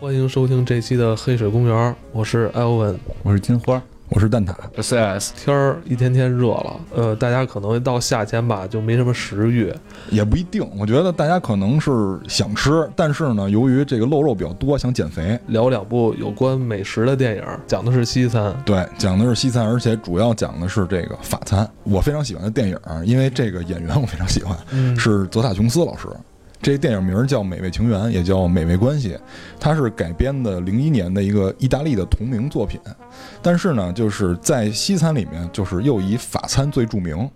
[0.00, 2.98] 欢迎收听这期的《黑水公园》，我是艾欧文。
[3.22, 4.54] 我是金花，我是蛋挞。
[4.80, 9.72] CS 天儿一天天热了，呃，大家可能到夏天吧，就没什么食欲。
[10.10, 11.90] 也不一定，我觉得大家可能是
[12.28, 15.38] 想吃，但是呢，由于这个露肉比较多，想减肥。
[15.48, 18.54] 聊两部有关美食的电影，讲的是西餐。
[18.64, 21.68] 对，讲的是西餐，而且主要讲的是这个法餐。
[21.82, 26.06] 我非常喜欢的电影，因为这个演员我非常喜欢，嗯是泽塔琼斯老师。
[26.62, 29.10] 这电影名叫《美味情缘》，也叫《美味关系》，
[29.60, 32.80] 它是改编的零一年的一个意大利的同名作品。
[33.40, 37.28] 但是呢，就是在西餐里面，就是又以法餐最著名。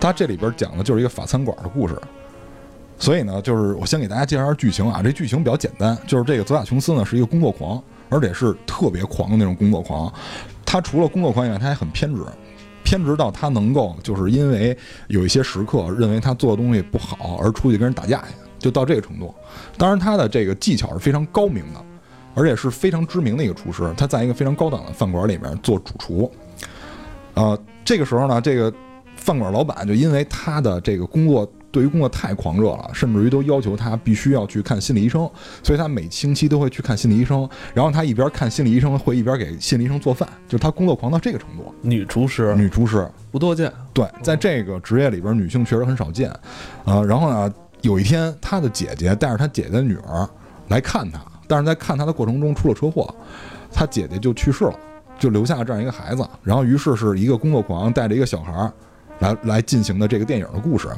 [0.00, 1.96] 它这里边讲的就是一个法餐馆的故事。
[2.98, 5.00] 所以呢，就是我先给大家介绍下剧情啊。
[5.02, 10.12] 这剧情比较简单，就是这个泽塔琼斯呢是一个工作狂，而且是特别狂的那种工作狂。
[10.64, 12.20] 他除了工作狂以外，他还很偏执。
[12.82, 14.76] 偏执到他能够就是因为
[15.08, 19.34] 有一些时刻认为他做的东西不好而出去跟人打架去，就到这个程度。
[19.76, 21.80] 当然，他的这个技巧是非常高明的，
[22.34, 23.92] 而且是非常知名的一个厨师。
[23.94, 26.32] 他在一个非常高档的饭馆里面做主厨。
[27.34, 28.72] 呃，这个时候呢，这个
[29.16, 35.28] 饭馆老板就因为他的这个工作对于工作太狂热了，甚至于都要求他必须要去看心理医生，
[35.62, 37.46] 所以他每星期都会去看心理医生。
[37.74, 41.74] 然后他一边看心理医生，会一边给心理医生做饭，就是他工作狂到这个程度。
[41.82, 46.32] 女厨师女厨师，不多见，对，在这个职业里边，女性确实很少见。
[46.84, 47.52] 呃，然后呢，
[47.84, 50.26] 有一天，他的姐姐带着他姐姐的女儿
[50.68, 53.14] 来看他，但是在看他的过程中出了车祸，
[53.70, 54.74] 他姐姐就去世了，
[55.18, 56.26] 就留下了这样一个孩子。
[56.42, 58.72] 然后，于是是一个工作狂带着一个小孩儿
[59.18, 60.88] 来 来进行的这个电影的故事。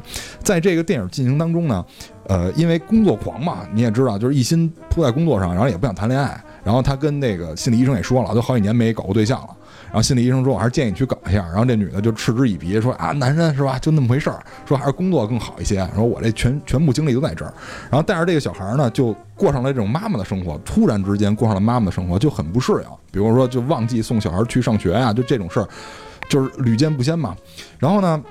[0.41, 1.85] 在这个电影进行当中呢，
[2.27, 6.41] 呃，因为工作狂嘛，你也知道，就是一心扑在工作上，然后也不想谈恋爱。
[6.63, 9.56] 然后他跟那个心理医生也说了，都好几年没搞过对象了。
[9.87, 13.79] 然后心理医生说：“我还是建议你去搞一下。”然后这女的就嗤之以鼻说：“啊，男人是吧？
[13.79, 14.39] 就那么回事儿。
[14.65, 15.87] 说还是工作更好一些。
[15.95, 17.53] 说我这全全部精力都在这儿。
[17.89, 20.57] 然后带着这个小孩呢，就过上了这种妈妈的生活。
[20.65, 22.83] 突然之间过上了妈妈的生活，就很不适应。
[23.11, 25.67] 比如说，就忘记送小孩去上学呀、就这种事儿，
[26.29, 27.35] 就是屡见不鲜嘛。
[27.79, 28.23] 然后呢？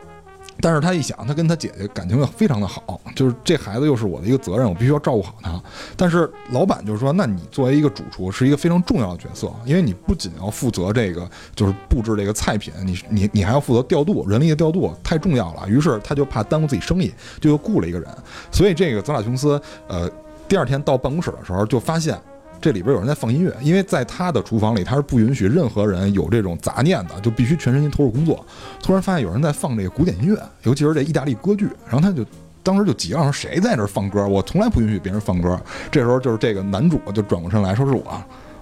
[0.60, 5.60] 但是他一想，他跟他姐姐感情又非常的好，就是这孩子又是我的一个责任，我必须要照顾好他。
[5.96, 18.08] 但是老板就说：“那你作为一个主厨，是一个非常重要的角色，因为你不仅要负责这个，就是布置这个菜品，你你你还要负责调度人力的调度，太重要了。”于是他就怕耽误自己生意，就又雇了一个人。
[18.50, 20.10] 所以这个泽塔琼斯，呃，
[20.48, 22.18] 第二天到办公室的时候就发现。
[22.60, 28.44] 这里边有人在放音乐，因为在他的厨房里，他是不允许任何人有这种杂念的，就必须全身心投入工作。
[28.82, 32.24] 突然发现有人在放这个古典音乐，尤其是这意大利歌剧，然后他就
[32.62, 34.26] 当时就急了，说谁在这放歌？
[34.26, 35.60] 我从来不允许别人放歌。
[35.90, 38.04] 这时候就是这个男主就转过身来说是我，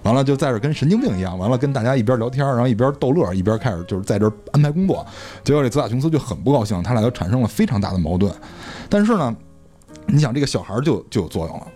[0.02, 5.06] 完了就在这跟神经病一样，完了跟大家一边聊天，然后一边逗乐，一边开始就是在这安排工作。
[5.42, 8.30] 结果这泽塔琼斯就很不高兴，他俩就产生了非常大的矛盾。
[8.90, 9.34] 但是呢，
[10.06, 11.66] 你想这个小孩就就有作用了。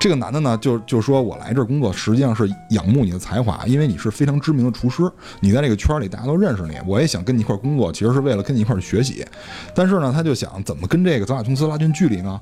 [0.00, 5.02] 这个男的呢，就就说我来这儿工作，实际上是仰慕你的才华，因为你是非常知名的厨师，
[5.40, 9.22] 你在这个圈里大家都认识你，我也想跟你一块儿工作，其实是为了跟你一块儿学习。
[9.74, 12.40] 但是呢，他就想怎么跟这个泽塔琼斯拉近距离呢？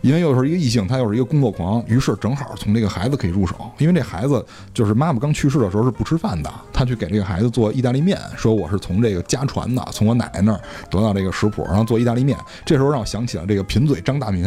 [0.00, 3.54] 因为又是一个异性，他又是一个工作狂，于是正好从这个孩子可以入手。
[3.78, 4.44] 因为这孩子
[4.74, 10.60] 就是妈妈刚去世的时候是不吃饭的，他去给这个孩子做意大利面，说我是从这个家传的，从我奶奶那儿
[10.90, 12.36] 得到这个食谱，然后做意大利面。
[12.64, 14.44] 这时候让我想起了这个贫嘴张大民，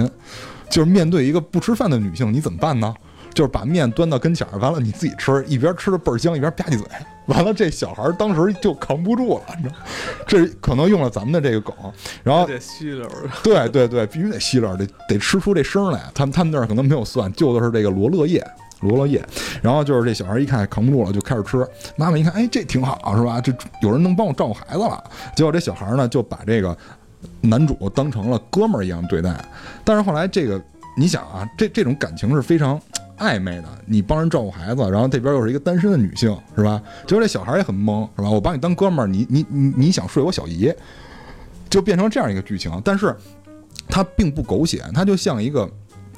[0.70, 2.94] 就是面对一个不吃饭的女性，你怎么办呢？
[3.34, 6.88] 就是把面端到跟前儿，完了你自己吃，一边吃的倍儿香，一边吧唧嘴，
[7.26, 9.76] 完了这小孩儿当时就扛不住了，你知道，
[10.26, 11.76] 这可能用了咱们的这个梗，
[12.24, 13.30] 然后得吸溜儿。
[13.44, 16.02] 对对对，必须得吸溜，得得吃出这声来。
[16.14, 18.42] 他们他们那儿可能没有蒜，就的是这个罗勒叶，
[18.80, 19.22] 罗勒叶。
[19.62, 21.68] 然后就是这小孩一看扛不住了，就开始吃。
[21.98, 23.42] 妈妈一看，哎，这挺好，是吧？
[23.42, 25.04] 这有人能帮我照顾孩子了。
[25.36, 26.78] 结果这小孩呢，就把这个
[27.42, 29.34] 男主当成了哥们儿一样对待。
[29.84, 30.62] 但是后来这个，
[30.98, 32.80] 你想啊，这这种感情是非常。
[33.18, 36.82] 暧昧的，你帮人照顾孩子，然后这边又是一个单身的女性，是吧？
[37.08, 38.30] 结果这小孩也很懵，是吧？
[38.30, 40.70] 我把你当哥们儿，你你你你想睡我小姨，
[41.70, 42.70] 就变成这样一个剧情。
[42.84, 43.16] 但是
[43.88, 45.66] 它并不狗血，它就像一个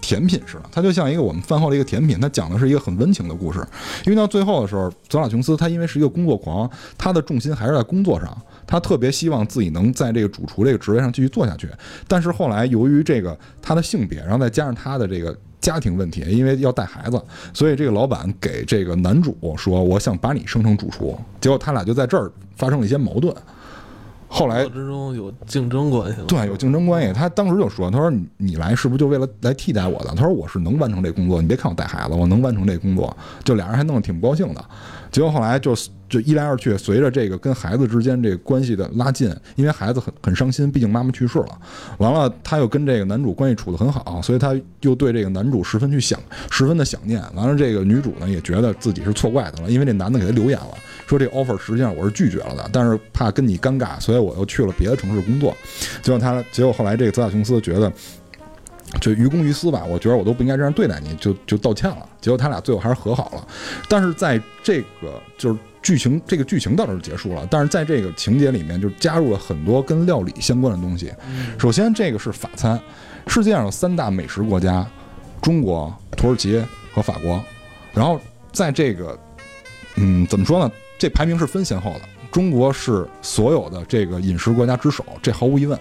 [0.02, 2.20] 甜品似的，它就像一个我们饭后的一个甜品。
[2.20, 3.64] 它讲的是一个很温情的故事。
[4.08, 6.68] 因为到最后的时候，泽拉琼斯他因为是一个工作狂，
[6.98, 8.36] 他的重心还是在工作上，
[8.68, 11.68] 他特别希望自己能在这个主厨这个职位上继续做下去。
[12.08, 15.36] 但是后来由于这个他的性别，然后再加上他的这个。
[15.60, 17.22] 家庭问题，因为要带孩子，
[17.52, 23.36] 所以这个老板给这个男主说：“我想把你升成主厨。”结果他俩就在这儿发生了一些矛盾。
[24.28, 26.26] 后来之中有竞争关系了。
[26.28, 27.14] 对，有竞争关系。
[27.14, 34.64] 他当时就说：“他说你你来是不是就为了来替代我的？”他说：“我是能完成这工作，你别看我带孩子，我能完成这工作。”就俩人还弄得挺不高兴的。
[35.10, 35.74] 结果后来就
[36.10, 41.58] 就一来二去，随着这个跟孩子之间这个关系的拉近，因为孩子很很伤心，毕竟妈妈去世了。
[41.98, 46.20] 完了，他又跟这个男主关系处得很好，所以他又对这个男主十分去想，
[46.52, 47.22] 十分的想念。
[47.34, 50.78] 完了，这个女主呢也觉得自己是错怪他了，因为这男的给他留言了，
[51.08, 55.56] 说这个 offer 实际上我是拒绝了的，但是怕跟你尴尬，所以我又去了别的城市工作。
[56.04, 57.92] 结果他，结果后来这个泽塔琼斯觉得。
[59.02, 62.08] 就于公于私吧，我觉得我都不应该这样对待你，就就道歉了。
[62.22, 63.46] 结果他俩最后还是和好了。
[63.90, 67.46] 但是在这个就是剧情，这个剧情到这儿结束了。
[67.52, 71.12] 但是在这个情节里面，就加入了很多跟料理相关的东西。
[71.60, 72.80] 首先，这个是法餐，
[73.28, 74.88] 世界上有三大美食国家：
[75.42, 76.64] 中国、土耳其
[76.94, 77.44] 和法国。
[77.94, 78.18] 然后
[78.54, 79.20] 在这个，
[79.96, 80.72] 嗯，怎么说呢？
[80.98, 82.02] 这排名是分先后的。
[82.32, 85.78] 中国是所有的这个饮食国家之首，这毫无疑问。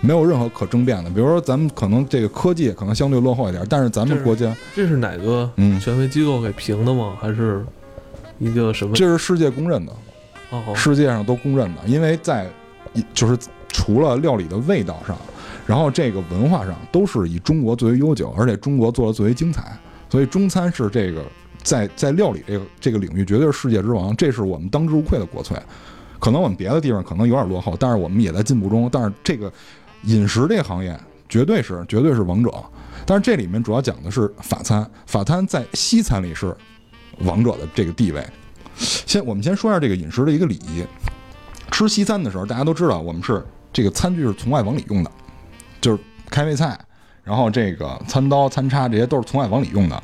[0.00, 1.10] 没有任何可争辩的。
[1.10, 7.16] 比如说，咱们可能这个科技可能相对落后一点，但是咱们国家这是哪个嗯，权威机构给评的吗？
[7.20, 7.66] 还是
[8.38, 8.94] 一个什么？
[8.94, 9.92] 这是世界公认的，
[10.50, 11.82] 哦，世界上都公认的。
[11.84, 12.48] 因为在
[13.12, 13.36] 就是
[13.66, 15.18] 除了料理的味道上，
[15.66, 19.76] 然后这个文化上都是以中国最为悠久，而且中国做的最为精彩。
[20.08, 21.24] 所以中餐是这个
[21.62, 25.56] 在在料理这个这个领域绝对是世界之王，这是我们当之无愧的国粹。
[26.18, 28.88] 可能我们别的地方可能有点落后，但是我们也在进步中。
[28.92, 29.52] 但是这个。
[30.04, 30.96] 饮食这个行业
[31.28, 32.54] 绝对是绝对是王者，
[33.04, 36.56] 但是这里面主要讲的是法餐，法餐在西餐里是
[37.18, 38.24] 王者的这个地位。
[38.76, 40.86] 先我们先说一下这个饮食的一个礼仪。
[41.72, 45.10] 吃西餐的时候，大家都知道我们是这个餐具是从外往里用的，
[45.80, 45.98] 就是
[46.30, 46.78] 开胃菜，
[47.24, 50.00] 然后这个餐刀、餐叉这些都是从外往里用的。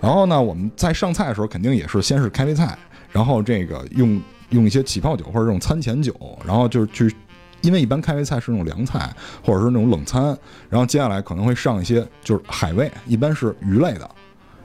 [0.00, 2.78] 然后呢，我们在上菜的时候肯定也是先是开胃菜，
[3.10, 6.14] 然后这个用用一些起泡酒或者这种餐前酒，
[6.44, 7.14] 然后就是去。
[7.62, 9.12] 因为一般开胃菜是那种凉菜，
[9.44, 10.26] 或者是那种冷餐，
[10.70, 14.08] 然后接下来可能会上一些就是海味，一般是鱼类的，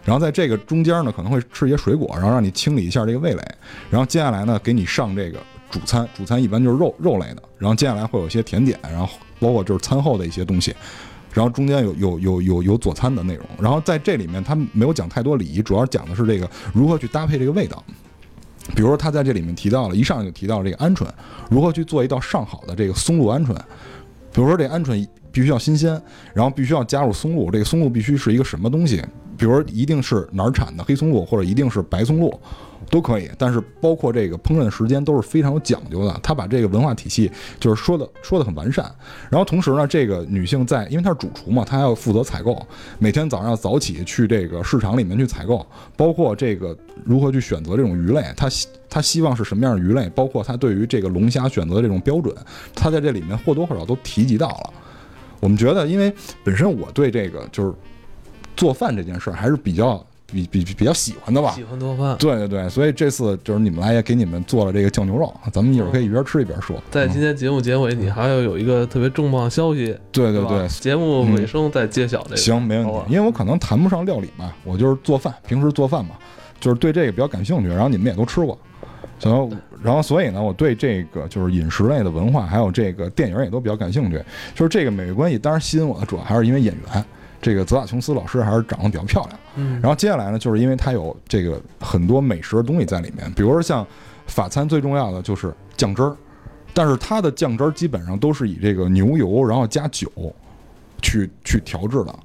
[0.06, 3.42] 然后在这个中间呢可能会吃一些水果，然后让你清理一下这个味蕾，
[3.90, 5.40] 然后接下来呢给你上这个
[5.72, 9.10] 主餐，主餐一般就是肉肉类的，然后接下来会有一些甜点，然后
[9.40, 10.76] 包括就是餐后的一些东西，
[11.34, 17.84] 然后中间有有有有有佐餐的内容，然后在这里面他没有讲太多礼仪，主要讲的是这个如何去搭配这个味道。
[18.76, 21.06] 比如说，他在这里面提到了，一上就提到了这个鹌鹑，
[21.50, 23.54] 如何去做一道上好的这个松露鹌鹑。
[24.32, 26.02] 比如说，这鹌鹑必须要新鲜，
[26.34, 29.04] 然后必须要加入松露，这个松露必须是一个什么东西？
[29.36, 32.40] 比如说，一定是哪儿产的黑松露，或者一定是白松露。
[32.90, 36.20] 都可以，但是包括这个烹饪时间都是非常有讲究的。
[36.24, 38.90] 他把这个文化体系就是说的说的很完善。
[39.30, 42.62] 然后同时呢，这个女性在，因为她是主厨嘛，她还要负责采购，
[43.00, 45.66] 每天早上要早起去这个市场里面去采购，
[45.98, 48.48] 包括这个如何去选择这种鱼类，她
[48.90, 52.36] 她希望是什么样的鱼类，包括她对于这个龙虾选择的这种标准，
[52.76, 54.74] 她在这里面或多或少都提及到了。
[55.40, 56.14] 我们觉得，因为
[56.44, 57.74] 本身我对这个就是
[58.56, 60.06] 做饭这件事儿还是比较。
[60.34, 66.76] 比比比较喜欢的吧，喜欢做饭，对对对，所以这次就是你们来也给你们做了这个酱牛肉，咱们一会儿可以一边吃一边说。
[66.90, 72.36] 在今天节目结尾，你还要有一个特别重磅消息，对对对，节目尾声再揭晓这个。
[72.38, 76.16] 行，没问题，因为我可能谈不上料理嘛，我就是做饭，平时做饭嘛，
[76.60, 78.58] 就是对这个比较感兴趣，然后你们也都吃过，
[79.22, 79.50] 然后，
[79.84, 84.18] 然后所以呢，我对这个就是饮食类的文化，还有这个电影也都比较感兴趣，
[84.56, 87.06] 就是这个美味关系，当然吸引我的主要还是因为演员。
[87.44, 93.86] 这个泽塔琼斯老师还是长得比较漂亮，嗯，然后接下来呢，就是因为它有这个很多美食的东西在里面，比如说像
[94.28, 96.16] 法餐最重要的就是酱汁儿，
[96.74, 100.10] 但是它的酱汁儿基本上都是以这个牛油然后加酒
[101.02, 102.16] 去去调制的。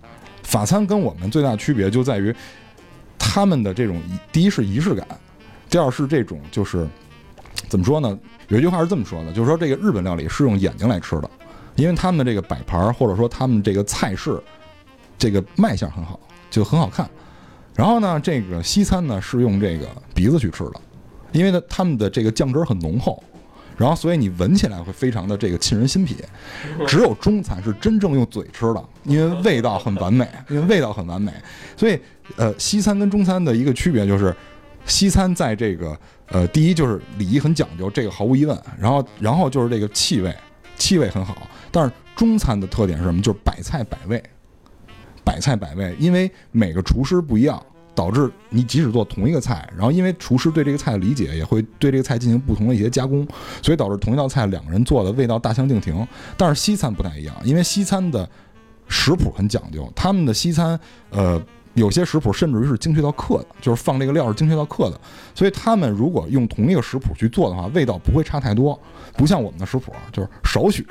[0.45, 2.33] 法餐跟我们最大的区别就在于
[3.19, 4.01] 他们的这种
[4.31, 5.05] 第一是仪式感，
[5.69, 6.87] 第二是这种就是
[7.69, 8.17] 怎么说呢？
[8.47, 11.29] 有一句话是这么说的，就是说这个日本料理是用眼睛来吃的，
[11.75, 14.41] 因为他们的这个摆盘或者说他们这个菜式。
[15.19, 17.09] 这个卖相很好，就很好看。
[17.75, 20.81] 然后呢，这个西餐呢是用这个鼻子去吃的，
[21.33, 23.23] 因为呢他们的这个酱汁很浓厚，
[23.77, 26.17] 然后所以你闻起来会非常的这个沁人心脾。
[26.87, 31.33] 只有中餐是真正用嘴吃的，因为味道很完美， 因为味道很完美。
[31.77, 31.97] 所以
[32.37, 34.35] 呃，西餐跟中餐的一个区别就是，
[34.85, 35.97] 西餐在这个
[36.27, 38.59] 呃第一就是礼仪很讲究，这个毫无疑问。
[38.77, 40.35] 然后然后就是这个气味，
[40.77, 41.37] 气味很好。
[41.71, 43.23] 但是中餐的特点是什么？
[43.23, 44.21] 就是百菜百味。
[45.29, 47.63] 百菜百味，因为每个厨师不一样，
[47.95, 53.29] 导致你即使做同一个菜，然后因为厨师对这个菜的理解，也会对这个菜进行不同的一些加工，
[53.61, 56.07] 所以导致同一道菜两个人做的味道大相径庭。
[56.35, 58.27] 但是西餐不太一样，因为西餐的
[58.89, 60.81] 食谱很讲究，他们的西餐
[61.11, 61.39] 呃
[61.75, 64.99] 有些食谱甚至于是精确到克的，就是放这个料是精确到克的。
[65.35, 68.81] 所以他们如果用同一个食谱去做的话，味道不会差太多。
[69.13, 70.87] 不像我们的食谱，就是少许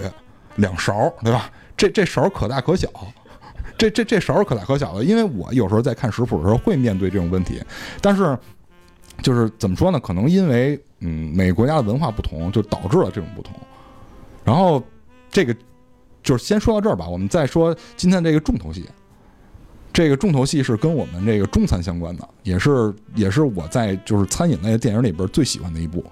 [0.58, 1.50] 两勺，对吧？
[1.75, 2.89] 这这勺可大可小，
[3.78, 5.04] 这这这勺可大可小的。
[5.04, 7.62] 因为我有时候在看食谱的时候会面对这种问题，
[8.02, 8.38] 但是
[9.22, 10.00] 就是怎么说呢？
[10.00, 13.54] 可能因为嗯每个国家的文化不同，就导致了这种不同。
[14.44, 14.84] 然后
[15.30, 15.56] 这个
[16.24, 18.86] 就是先说到这儿吧，我们再说今天这个重头戏。
[19.94, 26.06] 这个重头戏是跟我们这个中餐相关的，也是也是我在就是餐饮类的电影里边最喜欢的一部。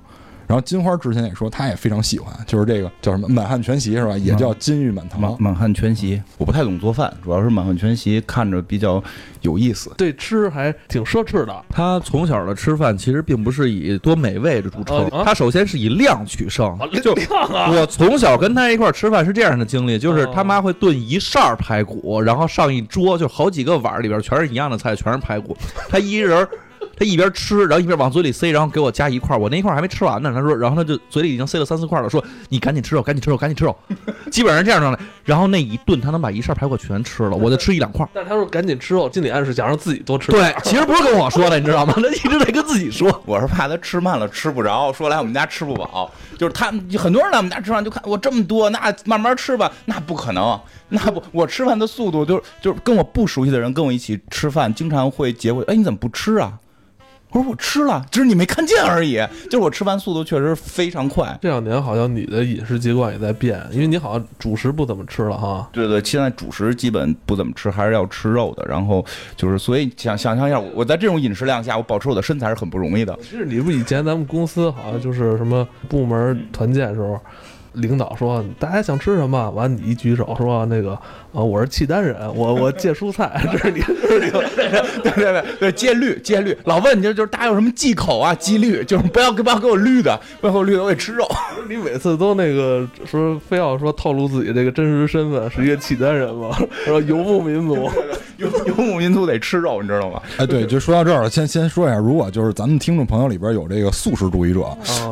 [0.47, 4.17] 然后金花之前也说，她也非常喜欢，就是这个叫什么《满汉全席》是吧？
[4.17, 5.19] 也叫《金玉满堂》。
[5.21, 9.03] 满满汉全席，我不太懂做饭，主要是满汉全席看着比较
[9.41, 9.91] 有意思。
[9.97, 11.65] 对吃还挺奢侈的。
[11.69, 16.77] 他从小的吃饭其实并不是以多美味着著称，啊他首先是以量取胜。
[17.01, 17.71] 就量啊！
[17.71, 25.55] 我从小跟他一块儿吃饭是这样的经历，就是他妈会炖一扇儿排骨，然后上一桌就好几个碗儿里边全是一样的菜，全是排骨。
[25.89, 26.49] 他一人儿，
[26.97, 30.31] 他一边吃，然后一边往嘴里塞，然后给我夹一块儿，我那一块儿还没吃完呢。
[30.33, 33.75] 他说，然后他就嘴里已经塞了三四块了，说你赶紧吃肉，赶紧吃肉，赶紧吃肉。
[34.31, 35.03] 基本上这样状态。
[35.23, 38.09] 然后那一顿他能把一扇排骨全吃了，我就吃一两块儿。
[38.13, 40.31] 但是他说赶紧吃肉，心里暗示想让自己多吃。
[40.31, 41.93] 对，其实不是跟我说的，你知道吗？
[41.95, 43.05] 他一直在跟自己说。
[43.25, 50.59] 我是怕他吃慢了吃不着，说来我们家吃不饱，就是他们很多人来我们家吃饭就看我这么多，那慢慢吃吧，那不可能，
[50.89, 56.53] 那不我吃饭的速度就是就是跟我不熟悉的人跟我一起吃饭，经常会结果，哎你怎么不吃啊？
[57.35, 59.15] 我说我吃了，只是你没看见而已，
[59.51, 61.37] 就是我吃饭速度确实非常快。
[61.41, 65.67] 这两年好像你的饮食习惯也在变，因为你好像主食不怎么吃了哈。
[65.73, 68.65] 对对，现在主食基本不怎么吃，还是要吃肉的。
[68.69, 73.13] 然后就是，所以想想象一下，我在这种饮食量下，我保持我的身材是很不容易的。
[73.21, 77.19] 其实你不以前咱们公司好像就是什么部门团建的时候，
[77.75, 80.91] 领导说大家想吃什么，完你一举手说那个
[81.33, 88.33] 啊我是契丹人，我我戒蔬菜， 这是你这是你对对对对，戒律戒律，老问你就就是大家有什么忌口啊？
[88.35, 91.27] 忌律就是不要不要给我绿的，不要给我绿的，我得吃肉。
[91.69, 96.55] 你每次都那个说非要说透露自己这个真实身份是一个契丹人嘛，
[96.85, 97.89] 说游牧民族，
[98.37, 100.21] 游 游牧民族得吃肉，你知道吗？
[100.37, 104.59] 哎，对，就说到这儿了，先先说一下，如果就是咱们听众朋友里边有这个素食主义者，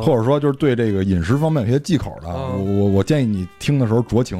[0.02, 4.38] 或者说就是对这个饮食方面有些忌口的，啊我我我建议你听的时候酌情，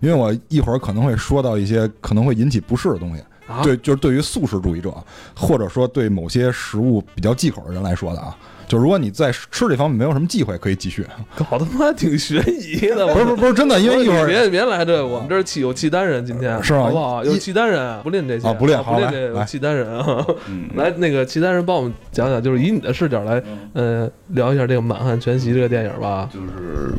[0.00, 3.22] 因为我一会儿可能会说到一些可能会引起不适的东西。
[3.46, 4.92] 啊对，就是对于素食主义者，
[5.36, 8.36] 或者说对某些食物比较忌口的人来说的啊，
[8.68, 11.06] 就如果你在吃这方面没有什么忌讳，可以继续。
[11.36, 13.06] 搞他妈挺悬疑的。
[13.14, 17.24] 不是不是不是真的，因为一会儿别别来这，我们这儿契有契丹人，今天是吗好不好？
[17.24, 20.26] 有一契丹人，不吝这些啊不吝不好来吝这契丹人啊。
[20.48, 23.42] 嗯，来，那个契丹人帮我们讲讲，就是以你的视角来，
[23.72, 26.28] 呃，聊一下这个《满汉全席》这个电影吧。
[26.34, 26.92] 就是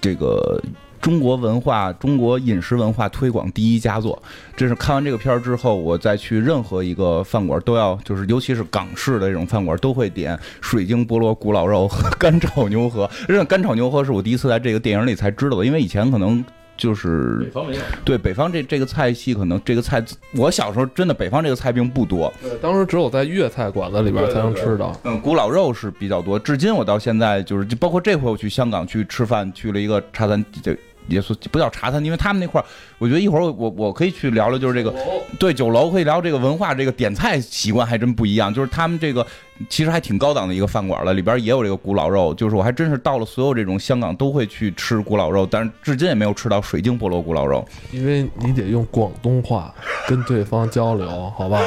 [0.00, 0.60] 这个
[1.00, 4.20] 中国文化、中国饮食文化推广第一佳作。
[4.56, 13.08] 这是看完这个片儿之后，我再去任何一个饭馆都要，就是尤其是港式的这种饭馆，都会点水晶菠萝古老肉和 干炒牛河。
[13.26, 16.44] 这干炒牛河是我第一次在这个电影里才知道的，因为以前可能。
[16.76, 20.04] 就是方没有，对北方这这个菜系，可能这个菜，
[20.34, 24.94] 我小时候真的北方这个菜并不多，当时只有在粤菜馆子里边才能吃到。
[25.04, 30.76] 嗯，古老肉是比较多，至今我到现在就是，就包括这回我去香港去吃饭，去了一个茶餐，这
[31.08, 32.64] 也是不叫茶餐，因为他们那块儿，
[32.98, 34.94] 我觉得一会儿我我我可以去聊聊，就是这个
[35.38, 39.26] 对酒楼可以聊这个文化，这个点菜习惯还真不一样，就是他们这个
[39.68, 47.66] 其实还挺高档的一个饭馆了，里边也有这个古老肉，就是我还真是到了所有这种香港都会去吃古老肉，但是至今也没有吃到水晶菠萝古老肉。
[47.92, 49.74] 因为你得用广东话
[50.06, 51.60] 跟对方交流，好吧？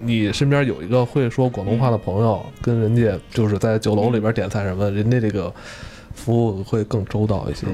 [0.00, 5.52] 你身边有一个会说广东话的朋友，跟人家就是在酒楼里边点菜什么，人家这个
[6.16, 7.66] 服务会更周到一些。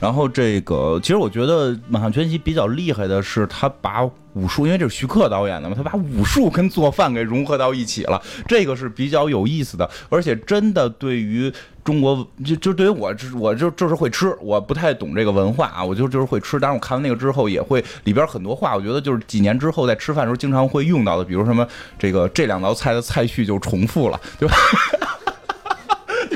[0.00, 4.02] 然后这个，其实我觉得《满汉全席》比较厉害的是，他把
[4.34, 21.66] 武术，因为这是徐克导演的嘛，他把武术跟做饭给融合到一起了，这个是比较有意思的，而且真的对于中国，就就对于我，我就就是会吃，我不太懂这个文化啊，我就就是会吃，但是我看完那个之后，也会里边很多话，我觉得就是几年之后在吃饭的时候经常会用到的，比如什么
[21.98, 24.54] 这个这两道菜的菜序就重复了，对吧？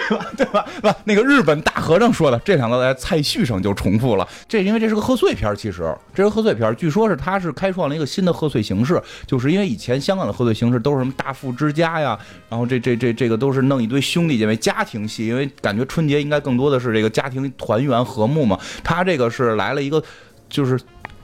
[0.08, 0.26] 对吧？
[0.36, 0.66] 对吧？
[0.82, 4.26] 吧，那个日本大和尚说的，这两个在菜序上就重复了。
[4.48, 12.18] 这因为这是个贺岁片，其实这是贺岁片，据说是他是开创了一个新的贺岁形式，就是因为以前香港的贺岁形式都是什么大富之家呀，
[12.48, 18.58] 然后这这这这个都是弄一堆兄弟姐妹家庭戏，因为感觉春节应该更多的是这个家庭团圆和睦嘛。
[18.82, 20.02] 他这个是来了一个
[20.48, 20.78] 就是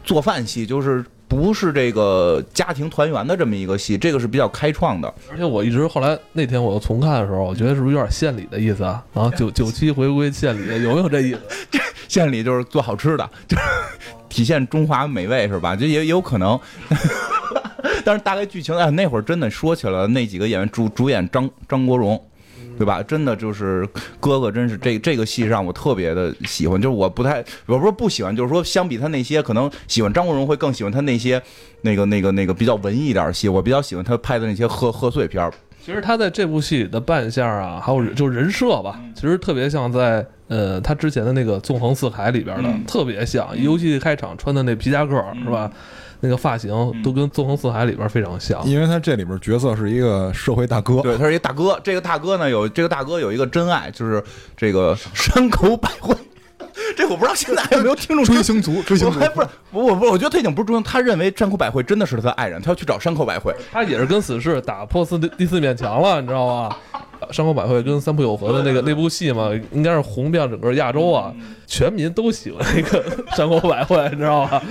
[0.05, 1.05] 做饭戏，就是。
[1.31, 5.15] 不是这个家庭团圆的这么一个戏，这个是比较开创的。
[5.31, 9.05] 而且我一直后来那天我又重看的时候，我觉得是不是有点献礼的意思啊？
[9.15, 11.41] 啊， 九九七回归献礼，有没有这意思？
[12.09, 13.63] 献礼就是做好吃的，就 是
[14.29, 15.77] 体现中华美味是吧？
[15.77, 16.59] 就也也有可能。
[18.05, 22.21] 但是大概剧情，哎，那会儿真的说起来，那几个演员主主演张张国荣。
[22.81, 23.03] 对吧？
[23.03, 23.87] 真的就是
[24.19, 26.81] 哥哥，真是这这个戏让我特别的喜欢。
[26.81, 31.41] 就是我不太，我不是不喜欢，就是说相比他那些，可能喜欢张国荣会更喜欢他那些
[31.83, 33.51] 那个那个那个比较文艺一点的戏。
[33.51, 35.53] 我比较喜欢他拍的那些贺贺岁片儿。
[35.85, 43.47] 其实他在这部戏里的扮相啊，还有就是人设吧，其实特别像在呃他之前的那个《纵横四海》里边的，嗯特别像。
[43.63, 45.71] 尤其开场穿的那皮夹克是吧？
[46.21, 46.71] 那个发型
[47.03, 48.65] 都跟《纵横四海》里边非常像。
[48.67, 51.79] 因为他这里边角色是一个社会大哥，对，他是一大哥。
[51.83, 54.23] 这个大哥呢，有这个大哥有一个真爱，就是
[54.57, 56.15] 这个山口百惠。
[56.97, 63.55] 这我不知道现在还有没有听众知追星族， 追星族还不是不不不，我觉得他已经不是追星，他认为山口百惠真的是他的爱人，他要去找山口百惠。
[63.73, 66.77] 他也是跟死侍打破四第四面墙了，你知道吧？
[67.33, 71.33] 山口百惠跟三浦友和的那个那部戏嘛，应该是红遍整个亚洲啊，
[71.67, 73.05] 全民都喜欢那个
[73.37, 74.63] 山口百惠，你知道吧？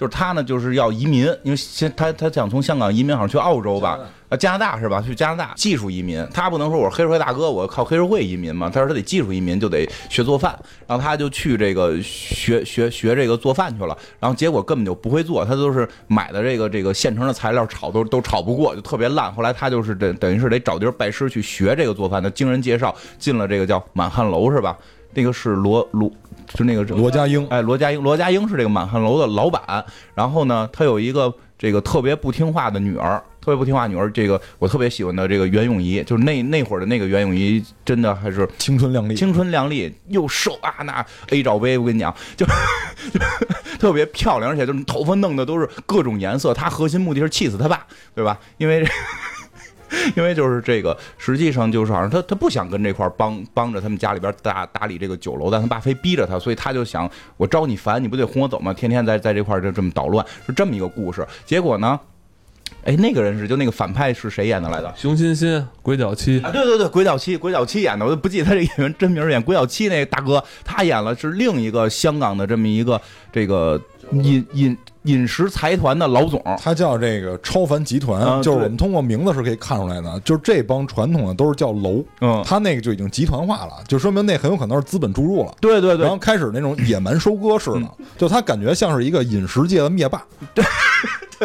[0.00, 5.00] 就是他呢，就是要移民，因为先他他想从香港移民，好像去澳洲吧，啊加拿大是吧？
[5.00, 19.32] 去加拿大技术移民，他不能说我是黑社会大哥，我靠黑社会移民嘛，他说他得技术移民，就得学做饭，然后他就去这个学学学这个做饭去了，然后结果根本就不会做，他都是买的这个这个现成的材料炒都都炒不过，就特别烂。
[19.32, 24.76] 后来他就是等等于是得找地儿拜师去学这个做饭的，经人介绍进了这个叫满汉楼是吧？
[25.14, 26.10] 那个是罗罗，
[26.48, 29.82] 就那个罗家英，哎，罗家英，罗家英是这个满汉楼的老板。
[30.14, 34.10] 然后呢，他有一个这个特别不听话的女儿，特别不听话女儿。
[34.12, 43.18] 这个我特别喜欢的这个袁咏仪，就是那那会儿的那个袁咏仪，真的还是青春靓丽，青春靓丽又瘦啊，那 A 罩杯，我跟你讲，就就
[43.78, 46.52] 特别漂亮，而且就是头发弄的都是各种颜色。
[46.52, 48.38] 她核心目的是气死他爸，对吧？
[48.58, 48.86] 因为。
[50.16, 58.72] 因为就是这个，实际上就是好像他他不想跟这块帮帮着他们家里边打打理这个酒楼，但他爸非逼着他，所以他就想我招你烦，你不得轰我走吗？
[58.72, 61.26] 天天在在这块就这么捣乱，是这么一个故事。
[61.44, 61.98] 结果呢，
[62.84, 64.92] 哎，那个人是就那个反派是谁演的来的？
[64.96, 73.00] 熊欣欣、鬼脚七，啊，对对对，鬼脚七，鬼脚七演的，我都不记得他这演员真名，演鬼脚七那个大哥，他演了是另一个香港的这么一个
[73.32, 73.80] 这个
[74.12, 76.42] 饮饮饮食财团的老总。
[76.58, 85.54] 他叫这个超凡集团，啊就是我们通过名字是可以看出来的，就是这帮传统的都是叫楼，嗯，他那个就已经集团化了，就说明那很有可能是资本注入了。
[85.60, 90.24] 对对对然后，开始那种野蛮收割似的，就他感觉像是一个饮食界的灭霸。
[90.54, 90.64] 对，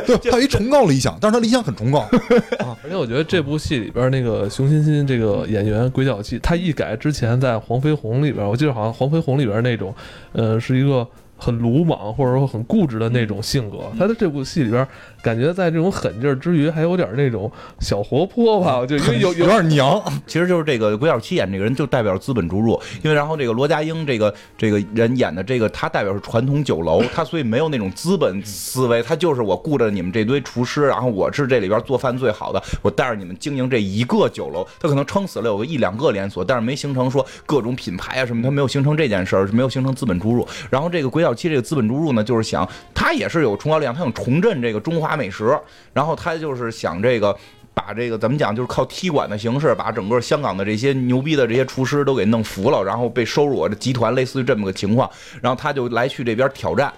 [0.05, 2.07] 对，他有一崇高理想，但是他理想很崇高。
[2.83, 9.93] 而且我觉得这部戏里边那个熊欣欣这个演员鬼脚七，他一改之前在黄飞鸿里边，我记得好像黄飞鸿里边那种，
[10.31, 11.05] 呃，是一个
[11.43, 13.91] 很鲁莽或者说很固执的那种性格。
[13.97, 14.87] 他在这部戏里边，
[15.21, 40.47] 感觉在这种狠劲儿之余，还有点那种小活泼吧，就因为有 有点娘， 其实就是这个鬼小七演这个人就代表资本注入，因为然后这个罗家英这个这个人演的这个他代表是传统酒楼，他所以没有那种资本思维，他就是我雇着你们这堆厨师，然后我是这里边做饭最好的，我带着你们经营这一个酒楼，他可能撑死了有个一两个连锁，但是没形成说各种品牌啊什么，他没有形成这件事儿，没有形成资本注入。
[40.69, 45.59] 然后这个鬼小七这个资本注入呢，就是想他也是有崇高力量，他想重振这个中华美食，
[45.93, 47.37] 然后他就是想这个。
[47.73, 55.09] 把这个怎么讲，就是靠踢馆的形式，把整个香港的这些牛逼的这些厨师都给弄服了，然后被收入我的集团，类似于这么个情况。
[55.41, 56.93] 然后他就来去这边挑战，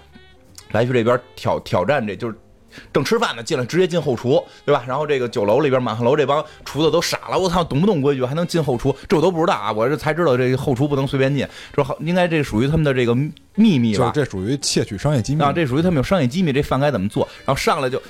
[0.72, 2.36] 来去这边挑挑战，这就是。
[2.92, 4.84] 正吃饭呢，进来直接进后厨，对吧？
[4.86, 8.94] 然后这个酒楼里边满汉楼这帮厨子都傻了，我操，懂不懂规矩还能进后厨？
[9.08, 13.14] 这我都不知道啊，我这才知道这个后厨不能随便进，这好应该这属于他们的这个
[13.54, 13.98] 秘密吧？
[13.98, 17.28] 就是这属于窃取商业机密啊，这属于他们有商业机密，这饭该怎么做？
[17.44, 18.00] 然后上来就，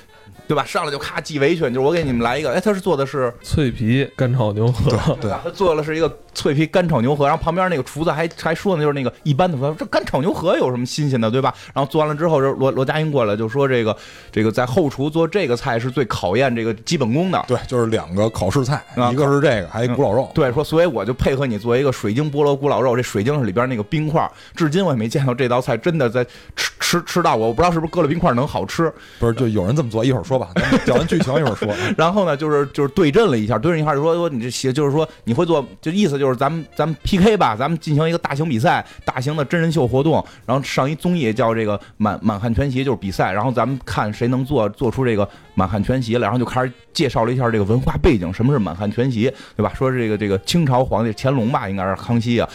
[0.47, 0.65] 对吧？
[0.65, 11.55] 上来就咔系围裙，就是我给你们来一个，哎，他是做的是脆皮干炒牛河，对，他做的是一个脆皮干炒牛河，然后旁边那个厨子还还说呢，就是那个一般的说这干炒牛河有什么新鲜的，对吧？
[11.73, 13.97] 然后做完了之后，罗罗家英过来就说这个
[14.31, 17.43] 这个在后厨做这个菜是最考验这个基本功的。
[17.49, 20.31] 对，就是两个考试菜，啊一个是这个，还有一古老肉。
[20.35, 28.93] 对，说所以我就配合你做一个水晶菠萝古老肉，这水晶是里边那个冰块，至今我也没见到这道菜真的在吃吃吃到过，我不知道是不是搁了冰块能好吃。
[29.19, 31.73] 不是，就有人这么做，一会儿说吧，咱们讲完剧情一会儿说。
[31.97, 49.73] 然后呢，就是就是对阵了一下，对阵一下就说说你这鞋，就是说你会做，就意思就是咱们咱们 PK 吧，咱们进行一个大型比赛，大型的真人秀活动，然后上一综艺叫这个满满汉全席，就是比赛，然后咱们看谁能做做出这个满汉全席来，然后就开始介绍了一下这个文化背景，什么是满汉全席，对吧？
[49.75, 52.49] 说是这个这个清朝皇帝乾隆吧，应该是康熙啊，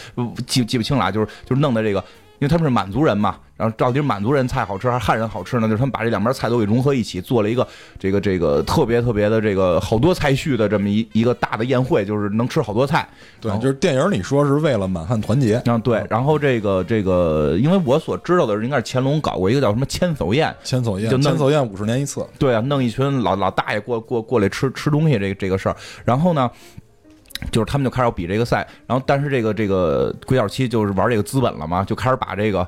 [0.46, 2.02] 记记不清了，就是就是弄的这个。
[2.40, 5.68] 因为他们是满族人嘛，然后到底是满族人菜好吃还是汉人好吃呢？
[5.68, 7.66] 就是他们把这两边菜都给融合一起，做了一个
[7.98, 13.06] 这个这个特别特别的这个好多菜序的这么一一个大的宴会，就是能吃好多菜。
[13.42, 25.76] 对就是电影里说是为了满汉团结，嗯，对，然后这个这个，因为我所知道的是，应该是乾隆搞过一个叫什么千叟宴，千叟宴，就千叟宴五十年一次，对啊，弄一群老老大爷过过过来吃吃东西这个这个事儿，
[26.06, 26.50] 然后呢。
[27.50, 32.66] 就是他们就开始要比这个赛，然后但是这个这个鬼脚七就是玩这个资本了嘛，就开始把这个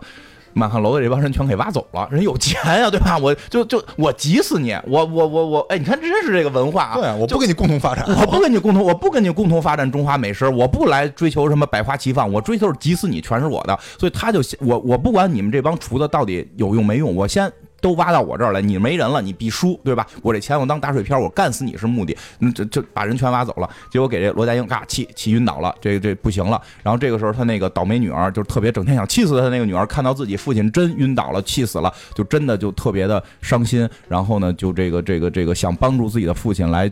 [0.55, 3.17] 满汉楼的这帮人全给挖走了，人有钱呀、对吧？
[3.17, 6.95] 我就就我急死你，我我我我，哎，你看真是这个文化啊！
[6.95, 13.79] 对，我不跟你共同发展，我不跟你共同，我不跟你共同发展中华美食，我不来追求什么百花齐放，我追求是急死你，全是我的。
[13.99, 17.51] 所以他就先我我不管你们这帮厨子到底有用没用，我先。
[17.83, 20.07] 都挖到我这儿来，你没人了，你必输，对吧？
[20.23, 26.62] 我这钱我当打水漂，我干死你是目的，嗯，这这把人全挖走了，结果给这罗家英嘎气气晕倒了，这这不行了。
[26.83, 33.88] 然后这个时候他那个倒霉女儿就特别整天想气死他那个女儿，看到自己父亲真晕倒了，气死了，就真的就特别的伤心。
[34.09, 36.90] 然后呢，就这个这个这个想帮助自己的父亲来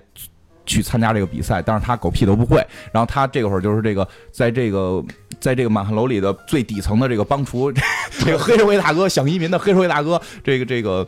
[0.67, 2.57] 去参加这个比赛，但是他狗屁都不会。
[2.93, 5.03] 然后他这个会儿就是这个，在这个
[5.41, 7.73] 在这个满汉楼里的最底层的这个帮厨，
[8.25, 11.07] 这个黑社会大哥想移民的黑社会大哥，这个这个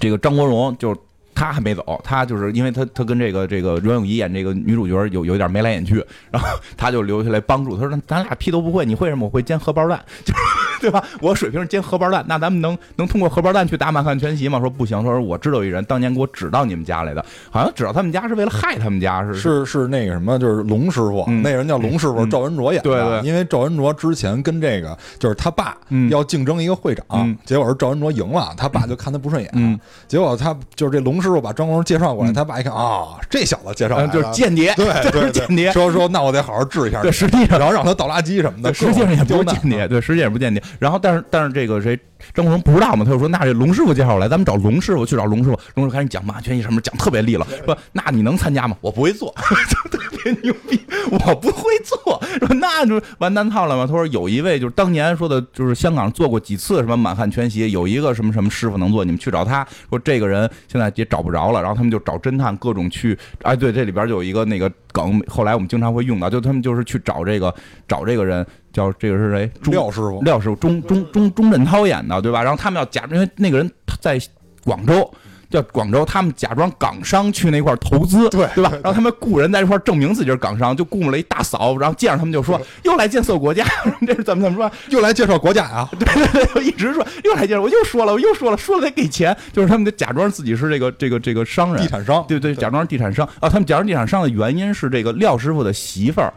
[0.00, 1.00] 这个张国荣就是。
[1.38, 7.76] 他还没走，他就是因为他他跟这个这个阮咏仪演这个女主角有有点眉来眼去，然后他就留下来帮助。
[7.76, 9.26] 他说：“咱俩屁都不会，你会什么？
[9.26, 10.40] 我会煎荷包蛋，就 是
[10.80, 11.02] 对吧？
[11.20, 22.90] 我水平是煎荷包蛋，那咱们能能通过荷包蛋去打满汉全席吗？”说不行，他说我知道一人，当年给我指到你们家来的，好像指到他们家是为了害他们家，是是是那个什么，就是龙师傅，嗯那人叫龙师傅，嗯赵文卓演的。
[22.90, 35.72] 对对因为赵文卓之前跟这个就是他爸嗯要竞争一个会长，嗯结果是赵文卓赢了，他爸就看他不顺眼，嗯结果他就是这龙师傅把张国荣介绍过来，他爸一看啊，这小子介绍来嗯，就是间谍，对这对是间谍，。
[35.72, 40.62] 说说那我得好好治一下，对，实际上然后让他倒垃圾什么的，实际上也不是间谍，对，实际上也不间谍。
[40.78, 41.98] 然后，但是但是这个谁
[42.34, 45.58] 张国荣不知道嘛，他就说那这龙师傅介绍我来，咱们找龙师傅去找龙师傅。
[45.74, 48.76] 龙师傅开始讲马全一什么讲特别利了，说那你能参加吗？
[48.80, 49.34] 我不会做，
[49.68, 52.20] 就 特别牛逼，我不会做。
[52.46, 53.86] 说那就完蛋套了嘛。
[53.86, 59.66] 他说有一位就是当年说的，就是香港做过几次什么满汉全席，有一个什么什么师傅能做，你们去找他。
[59.90, 67.54] 说这个人现在也找不着了，然后他们就找侦探各种去，哎，对，这里边就有一个那个梗，后来我们经常会用到，就他们就是去找这个
[67.86, 68.44] 找这个人，
[68.76, 69.50] 叫这个是谁？
[69.62, 72.42] 钟廖师傅，廖师傅，钟钟钟钟镇涛演的，对吧？
[72.42, 74.20] 然后他们要假，因为那个人在
[74.62, 75.10] 广州。
[75.48, 78.70] 叫广州，他们假装港商去那块儿投资，对对吧？
[78.82, 83.64] 然后他们雇人在这块儿证明自己是港商，就雇了一大嫂，然后见着他们就说又来建设国家，
[84.04, 84.68] 这是怎么怎么说？
[84.88, 93.48] 又来介绍国家呀，对对对，我一直说又来介绍，我又说了，我又说了，说了得给钱，就是他们得假装自己是这个这个这个商人地，产商，对对，假装是地产商啊。
[93.48, 96.34] 他们假装地产商的原因是这个廖师傅的媳妇儿。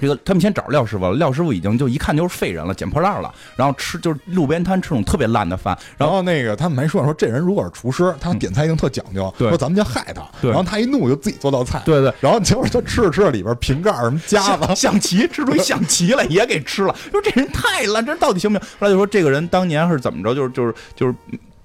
[0.00, 18.68] 这个他们先找廖师傅了，廖师傅已经就一看就是废人了，捡破烂了，然后吃就是路边摊吃那种特别烂的饭，然后那个他们还说说这人如果是厨师，他点菜一定特讲究，对说咱们就害他，对然后他一怒就自己做道菜，对对，然后结果他吃着吃着里边瓶盖什么夹子象，象棋吃出一象棋来也给吃了，说这人太烂，这人到底行不行？
[18.78, 21.14] 后来就说这个人当年是怎么着，就是就是就是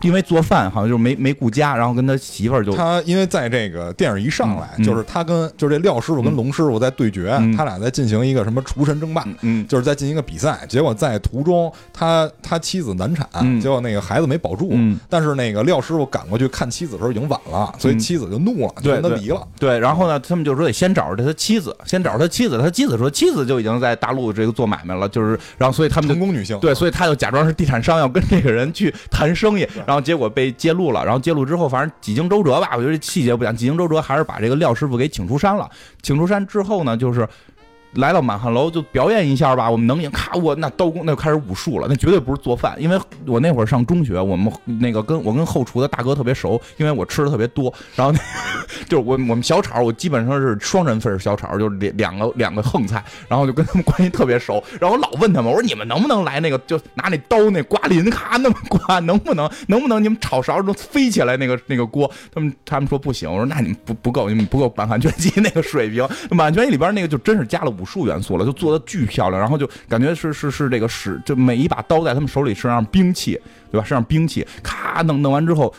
[0.05, 10.65] 因为做饭好像就是没没顾家，然后跟他媳妇儿就他因为在这个电影一上来，嗯就是他跟就是这廖师傅跟龙师傅在对决，嗯他俩在进行一个什么厨神争霸，嗯就是在进行一个比赛。
[10.69, 19.47] 结果在途中，他他妻子难产，嗯结果那个孩子没保住，嗯但是那个廖师傅赶过去看妻子的时候已经晚了，所以嗯妻子就怒了，就跟他离了。
[19.59, 22.59] 对，然后呢，他们就说得先找着他妻子，先找着他妻子。
[22.61, 31.05] 他妻子说，妻子就已经在大陆这个做买卖了，就是，然后所以他们就成功女性，对，所以他就假装是地产商，要跟这个人去谈生意，然后然后结果被揭露了。
[31.05, 33.55] 然后揭露之后，反正几经周折吧，我觉得细节不讲。
[33.55, 35.69] 几经周折，还是把这个廖师傅给请出山了。
[36.01, 37.25] 请出山之后呢，就是。
[37.95, 40.10] 来到满汉楼就表演一下吧，我们能赢。
[40.12, 47.73] 咔，我那刀工那就开始武术了，那绝对不是做饭，因为我那会儿上中学，我们那个跟我跟后厨的大哥特别熟，因为我吃的特别多。
[47.95, 48.19] 然后那
[48.88, 54.63] 就是我我们小炒，我基本上是双人份小炒，就两两个两个横菜，然后就跟他们关系特别熟。
[54.79, 62.10] 然后我老问他们，我说你们能不能来那个，就拿那刀那刮鳞，咔那么刮， 能不能能不能你们炒勺都飞起来那个那个锅？
[62.34, 66.08] 他们他们说不行，我说那你们不不够，你们不够满汉全席那个水平。
[66.31, 73.39] 满汉全席里边那个就真是加了武术元素了，就做的巨漂亮，然后就感觉是是是这个使，就每一把刀在他们手里是上兵器，
[73.71, 73.84] 对吧？
[73.84, 75.74] 是上兵器，咔弄弄完之后。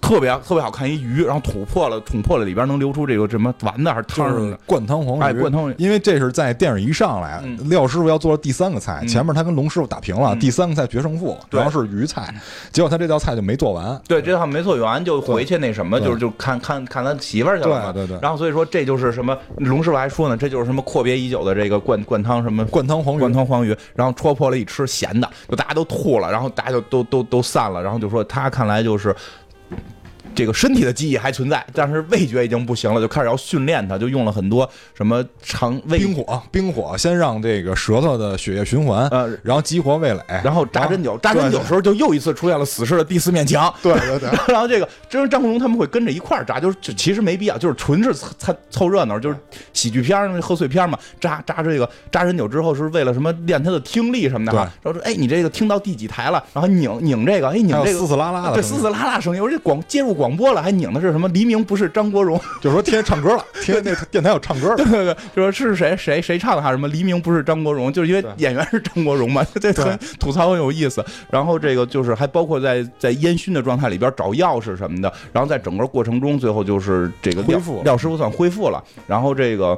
[0.00, 4.58] 特特别特别好看一鱼，然后捅破了，捅破了里边能流出这个什么丸子还是汤什么的。
[4.66, 5.74] 灌汤黄鱼，哎灌汤鱼。
[5.78, 7.56] 因为这是在电影一上来，嗯。
[7.68, 10.38] 廖师傅要做的第三个菜，嗯前面他跟龙师傅打平了，嗯。
[10.40, 11.60] 第三个菜决胜负，对。
[11.60, 12.34] 然后是鱼菜，
[12.72, 17.92] 结果他这道菜就没做完，对，这道没做完就回去那什么，就是就看看看他媳妇儿去了。
[17.92, 18.18] 对对对。
[18.20, 29.14] 然后所以说这就是什么，龙师傅还说呢，这就是什么阔别已久的这个灌灌汤什么灌汤黄鱼，灌汤黄鱼，然后戳破了一吃咸的，就大家都吐了，然后大家就都都都散了，然后就说他看来就是。
[30.38, 43.74] 这个身体的记忆还存在，但是味觉已经不行了，就开始要训练他，就用了很多什么肠胃冰火，冰火先让这个舌头的血液循环，呃，然后激活味蕾，然后扎针灸，扎针灸时候就又一次出现了死士的第四面墙。
[43.82, 49.36] 对对对，然后这个， 真是张国荣他们会跟着一块儿扎，就是其实没必要，就是纯是凑凑热闹，就是
[49.72, 50.96] 喜剧片儿贺岁片嘛。
[51.18, 54.70] 扎扎这个扎针灸之后是为了什么练他的听力什么的哈。
[54.82, 56.40] 然后说，哎，你这个听到第几台了？
[56.52, 61.28] 然后拧拧这个，哎，拧这个还有嘶嘶啦啦的对，声音嘶嘶啦啦声音，我这广接入广播了，还拧的是什么？
[61.28, 66.78] 黎明不是张国荣， 就是说天天唱歌了，天天那电台有唱歌的， 对对对，就说是谁谁谁唱的还是？
[66.78, 71.04] 什么黎明不是张国荣，就是因为演员是张国荣嘛， 这对很吐槽很有意思。
[71.28, 79.76] 然后这个就是还包括在在烟熏的状态里边找钥匙什么的，然后在整个过程中，最后就是这个廖廖师傅算恢复了，然后这个。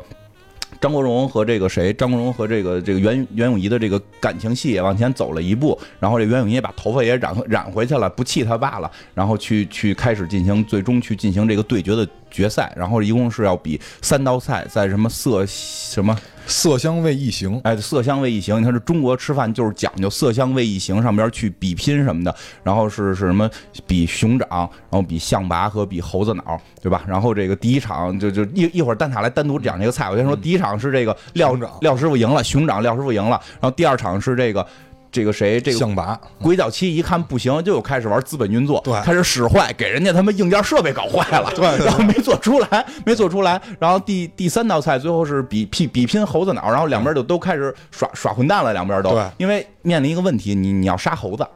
[0.80, 1.92] 张国荣和这个谁？
[1.92, 16.16] 张国荣和这个这个袁袁咏仪的这个感情戏也往前走了一步，然后这袁咏仪也把头发也染染回去了，不气他爸了，然后去去开始进行最终去进行这个对决的决赛，然后一共是要比三道菜在什么色什么
[16.46, 23.48] 色香味异形，哎，色香味异形，你看这中国吃饭就是讲究色香味异形，上边去比拼什么的，然后是是什么
[23.86, 27.02] 比熊掌，然后比象拔和比猴子脑，对吧？
[27.06, 34.66] 然后这个第一场就就一一会儿蛋挞来单独讲这个菜，我先说第一场是这个廖廖师傅赢了，熊掌廖师傅赢了，然后第二场是这个。
[35.12, 35.60] 这个谁？
[35.60, 51.46] 这个象拔，鬼脚七一看不行，就开始玩资本运作，对开始使坏，给人家他妈硬件设备搞坏了，对对然后没做出来，没做出来，然后第第三道菜最后是比比比拼猴子脑，然后两边就都开始耍耍混蛋了，两边都对，因为面临一个问题，你你要杀猴子，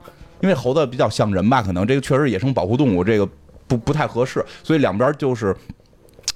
[0.40, 3.28] 因为猴子比较像人吧，可能这个确实野生保护动物，这个
[3.66, 5.54] 不不太合适，所以两边就是。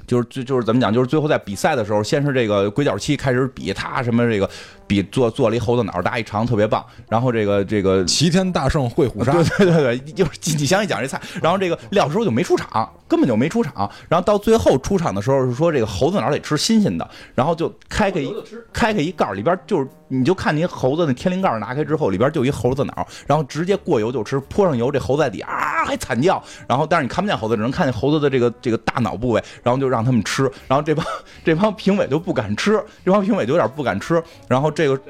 [0.09, 4.51] 就是就就是怎么讲，就是最后在比赛的时候，先是这个鬼脚七开始比他什么这个
[4.87, 18.35] 比做做了一猴子脑，大家一长特别棒，然后这个这个齐天大圣会虎杀，对对对对，就是你详细讲这菜，然后这个廖师傅就没出场，根本就没出场，然后到最后出场的时候是说这个猴子脑得吃新鲜的，然后就开开一
[18.73, 31.07] 开开一盖儿，里边就是你就看您猴子那天灵盖拿开之后，里边就一猴子脑，然后直接过油就吃，泼上油，这猴子在底下啊还惨叫，然后但是你看不见猴子，只能看见猴子的这个这个大脑部位，然后就让他们吃，然后这帮
[31.45, 35.01] 这帮评委就不敢吃，这帮评委就有点不敢吃，然后这个。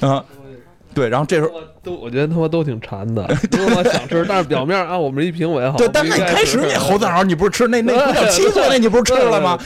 [0.00, 0.24] 嗯、
[0.98, 1.50] 对，然后这时候。
[1.80, 9.56] 都我觉得他妈都挺馋的，都他妈想吃，但是表面啊，我们一评委好，对，但是你开始那猴子脑你不是吃那那对不叫七做那你不是吃了吗？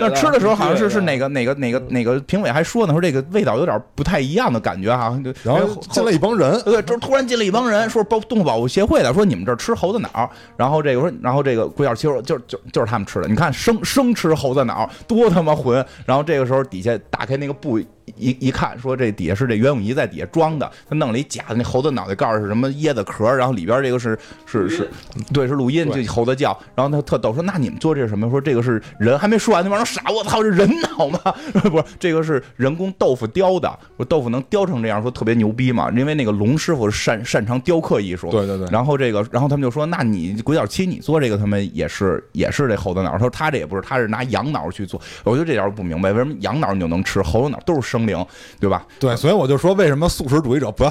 [0.00, 5.20] 但吃的时候好像是是哪个哪个哪个哪个评委还说呢，说这个味道有点不太一样的感觉哈。
[5.42, 15.84] 然后进来一帮人，对，就是突然进来一帮人，说包动物保护协会的，说你们这吃猴子脑，然后这个说，然后这个鬼脚七说，就就就是他们吃的，你看生生吃猴子脑多他妈混。
[16.06, 17.78] 然后这个时候底下打开那个布
[18.16, 24.90] 一一看，说这底下是这袁咏仪在底下装的，他弄了一假的那猴子脑袋盖是什么椰子壳，然后里边这个是是是，
[25.32, 26.56] 对，是录音，这猴子叫。
[26.74, 28.30] 然后他特逗说，那你们做这是什么？
[28.30, 31.18] 说这个是人，还没说完，那帮人傻，我操，是人脑吗？
[31.64, 38.30] 不是，这个是人工豆腐雕的，说豆腐能雕成这样，说特别牛逼嘛，因为那个龙师傅擅擅长雕刻艺术。
[38.30, 43.12] 对对对然后这个，然后他们就说，那你鬼脚七你做这个，他们也是也是这猴子脑。
[43.12, 45.00] 他说他这也不是，他是拿羊脑去做。
[45.24, 48.24] 我觉得这点儿不明白，为什么羊脑你就能吃，猴子脑都是生灵，
[48.60, 48.86] 对吧？
[48.98, 50.90] 对，所以我就说，为什么素食主义者不要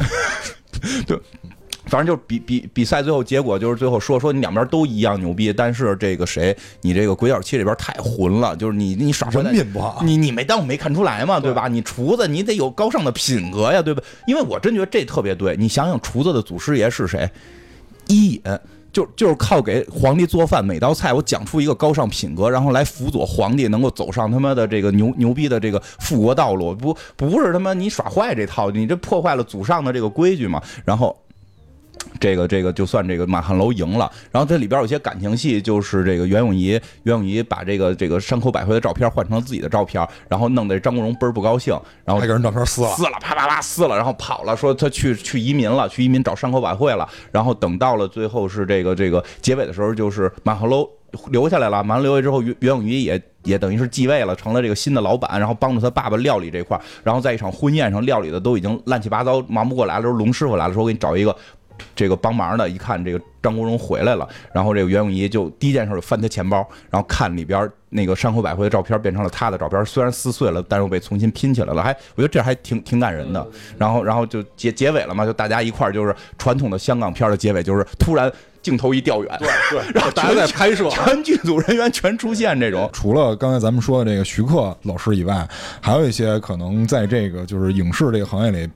[1.06, 1.20] 对？
[1.88, 11.68] 反正就是比比比赛最后结果就是最后说说你两边都一样牛逼，但是这个谁你这个鬼脚七里边太混了，就是你你耍混人品不好，你你没当我没看出来嘛，对吧？
[11.68, 14.02] 你厨子你得有高尚的品格呀，对吧？
[14.26, 15.56] 因为我真觉得这特别对。
[15.58, 17.30] 你想想，厨子的祖师爷是谁？
[18.08, 18.42] 伊尹。
[18.96, 30.62] 就就是靠给皇帝做饭，每道菜我讲出一个高尚品格，然后来辅佐皇帝能够走上他妈的这个牛牛逼的这个复国道路，不不是他妈你耍坏这套，你这破坏了祖上的这个规矩嘛。
[30.86, 31.14] 然后
[32.20, 41.74] 这个这个就算这个马汉楼赢了，然后这里边有些感情戏，就是这个袁咏仪，袁咏仪把这个这个山口百惠的照片换成了自己的照片，然后弄得张国荣倍儿不高兴，
[42.04, 47.08] 然后还给人照片撕了，撕了，啪啪啪撕了，然后跑了，说他去去移民了，去移民找山口百惠了。
[47.32, 50.90] 然后等到了最后是这个这个结尾的时候，就是马汉楼
[51.30, 51.84] 留下来了。
[51.84, 56.82] 完了留下之后，袁袁咏仪也也等于是继位了，成了这个新的老板，然后帮助他爸爸料理这块儿。
[57.04, 60.02] 然后在一场婚宴上，料理的都已经乱七八糟，忙不过来了。
[60.02, 61.36] 时候龙师傅来了，说我给你找一个。
[61.96, 66.58] 这个帮忙的，一看这个张国荣回来了，然后这个袁咏仪就第一件事就翻他钱包，
[66.90, 73.46] 然后看里边那个山口百惠的照片变成了他的照片，虽然撕碎了，但是又被重新拼起来了，还我觉得这还挺挺感人的。
[73.78, 82.90] 然后然后就结结尾了嘛，就大家一块儿就是传统的香港片的结尾，就是突然镜头一调远，对对，然后大家在拍摄，全剧组人员全出现这种。
[82.92, 85.48] 除了刚才咱们说的这个徐克老师以外，
[85.80, 88.68] 还有一些可能在这个就是影视这个行业里。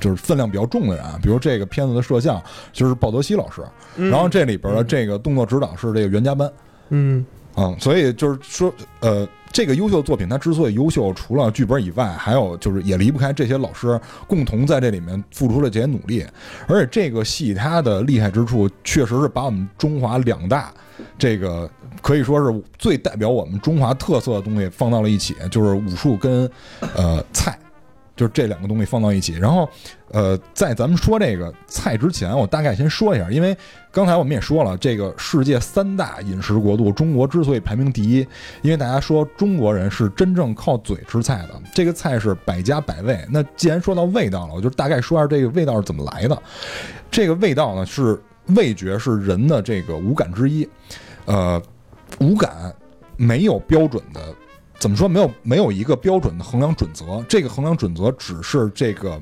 [0.00, 3.62] 就是分量比较重的人，比如这个片子的摄像就是鲍德西老师，
[3.96, 6.50] 然后这里边的这个动作指导是这个袁家班，
[6.88, 7.24] 嗯
[7.56, 16.24] 嗯，所以就是说，呃，这个优秀作品它之所以优秀，除了剧本以外，还有就是也离不开这些老师共同在这里面付出了这些努力。
[16.68, 20.72] 而且这个戏它的厉害之处，确实是把我们中华两大
[21.18, 21.68] 这个
[22.00, 26.48] 可以说是最代表我们中华特色的东西放到了一起，就是武术跟
[26.94, 27.58] 呃菜。
[28.20, 29.66] 就是这两个东西放到一起，然后，
[30.10, 33.56] 呃，在咱们说这个菜之前，我大概先说一下，因为
[33.90, 38.18] 刚才我们也说了，这个世界三大饮食国度，中国之所以排名第一，
[38.60, 43.18] 因为大家说中国人是真正靠嘴吃菜的，这个菜是百家百味。
[43.30, 46.42] 那既然说到味道了，我就大概说一下这个味道是怎么来的。
[47.10, 50.68] 这个味道呢，是味觉是人的这个五感之一，
[51.24, 51.58] 呃，
[52.18, 52.70] 五感
[53.16, 54.20] 没有标准的。
[54.80, 55.06] 怎么说？
[55.06, 57.22] 没有没有一个标准的衡量准则。
[57.28, 59.20] 这个衡量准则只是这个，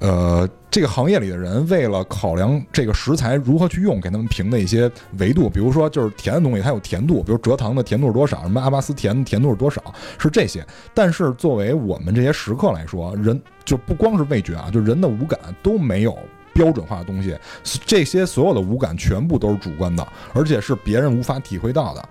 [0.00, 5.48] 呃，这个行业里的人为了考量这个食材如何去用，给他们评的一些维度。
[5.48, 9.80] 比如说，就是甜的东西它有甜度，比如蔗糖的甜度是多少，什么阿巴斯甜甜度是多少，
[10.18, 10.66] 是这些。
[10.92, 16.18] 但是作为我们这些食客来说，人就不光是味觉啊，就人的五感都没有
[16.52, 17.38] 标准化的东西。
[17.86, 22.08] 这些所有的五感全部都是主观的，而且是别人无法体会到的。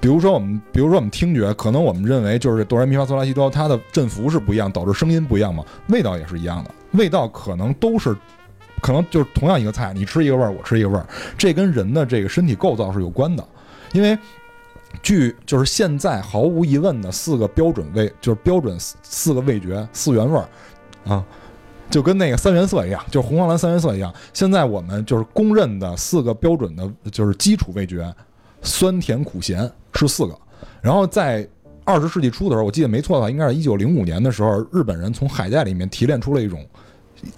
[0.00, 5.64] 比如说我们，比如说我们听觉，可能我们认为就是哆来咪发嗦拉西哆，它的振幅是不一样，导致声音不一样嘛。
[5.88, 8.14] 味道也是一样的，味道可能都是，
[8.80, 11.06] 可能就是同样一个菜，你吃一个味儿，我吃一个味儿，
[11.36, 13.44] 这跟人的这个身体构造是有关的。
[13.92, 14.16] 因为
[15.02, 20.48] 据就是现在毫无疑问的四个标准味，就是标准四个味觉四原味儿
[21.10, 21.24] 啊，
[21.90, 24.12] 就跟那个三原色一样，就是红黄蓝三原色一样。
[24.34, 28.14] 现在我们就是公认的四个标准的，就是基础味觉，
[28.60, 29.68] 酸甜苦咸。
[29.96, 30.38] 是四个，
[30.80, 31.48] 然后在
[31.84, 36.64] 二十世纪初的时候，我记得没错的话，应该是一九零五年的时候，日本人从海带里面提炼出了一种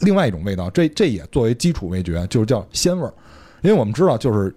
[0.00, 3.12] 另外一种味道，这这也作为基础味觉，就是叫鲜味儿，
[3.62, 4.54] 因为我们知道就是。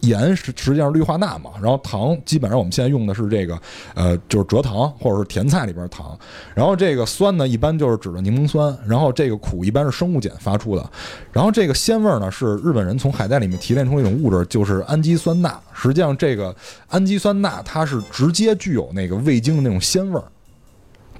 [0.00, 3.58] 盐实实际上氯化钠嘛，然后糖基本上我们现在用的是这个，
[3.94, 6.18] 呃，就是蔗糖或者是甜菜里边糖，
[6.54, 10.90] 然后这个酸呢一般就是指的柠檬酸，然后这个苦一般是生物碱发出的，
[11.32, 15.60] 然后这个鲜味呢是日本人从海带里面提炼出一种物质，就是氨基酸钠。
[15.72, 16.54] 实际上这个
[16.88, 20.24] 氨基酸钠它是直接具有那个味精的那种鲜味儿。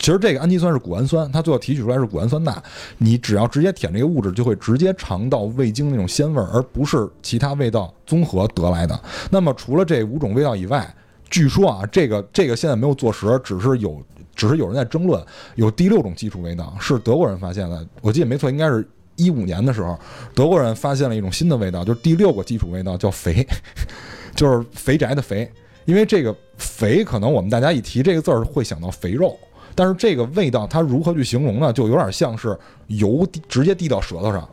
[0.00, 2.60] 其实这个氨基酸是谷氨酸，它最后提取出来是谷氨酸钠。
[2.96, 8.98] 你只要直接舔这个物质，就会直接尝到味精那种鲜味儿，而不是其他味道综合得来的。
[9.30, 10.92] 那么除了这五种味道以外，
[11.28, 14.02] 据说啊，这个这个现在没有坐实，只是有，
[14.34, 15.22] 只是有人在争论，
[15.56, 17.86] 有第六种基础味道是德国人发现的。
[18.00, 20.00] 我记得没错，应该是一五年的时候，
[20.34, 23.46] 德国人发现了一种新的味道，就是第六个基础味道叫肥，
[24.34, 25.50] 就是肥宅的肥。
[25.84, 29.38] 因为这个肥，可能我们大家一提这个字儿会想到肥肉。
[29.80, 31.72] 但是这个味道它如何去形容呢？
[31.72, 32.54] 就有点像是
[32.88, 34.46] 油直接滴到舌头上，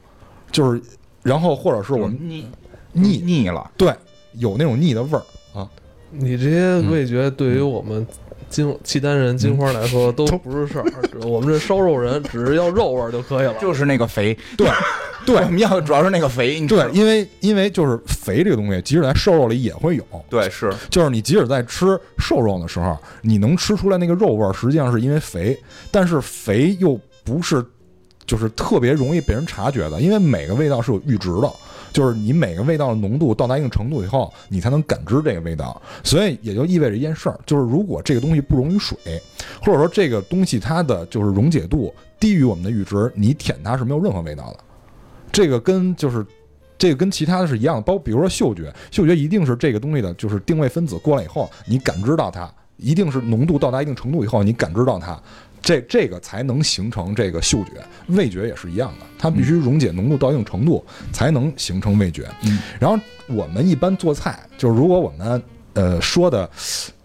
[0.53, 0.81] 就是，
[1.21, 2.47] 然后或者是我们腻
[2.93, 3.93] 腻腻了，对，
[4.35, 5.69] 有那种腻的味儿啊。
[6.11, 8.07] 你这些味觉对于我们
[8.49, 10.85] 金契丹人金花来说都不是事儿，
[11.27, 13.55] 我们这烧肉人只是要肉味儿就可以了。
[13.61, 14.67] 就是那个肥， 对。
[15.25, 16.65] 对，我们要的主要是那个肥。
[16.67, 20.03] 对，因为因为就是肥这个东西，即使在瘦肉里也会有。
[20.29, 25.59] 对，是，就是你即使在吃瘦肉的时候，你能吃出来那个肉味儿，实际上是因为肥。
[25.91, 27.61] 但是肥又不是，
[28.25, 31.51] 就是特别容易被人察觉的，因为每个味道是有阈值的，
[31.97, 35.81] 就是你每个味道的浓度到达一定程度以后，你才能感知这个味道。
[36.03, 38.95] 所以也就意味着一件事儿，就是如果这个东西不溶于水，
[39.59, 44.59] 或者说这个东西它的就是溶解度低于我们的阈值，你舔它是没有任何味道的。
[45.31, 46.23] 这个跟就是，
[46.77, 55.19] 这个跟其他的是一样的，包比如说嗅觉，嗅觉一定是这个东西的，就是定位分子过来以后，你感知到它，一定是浓度到达一定程度以后，你感知到它，
[55.61, 57.71] 这这个才能形成这个嗅觉。
[58.07, 62.29] 味觉也是一样的，它必须溶解浓度到一定程度才能形成味觉。
[62.79, 65.41] 然后我们一般做菜，就是如果我们
[65.73, 66.49] 呃说的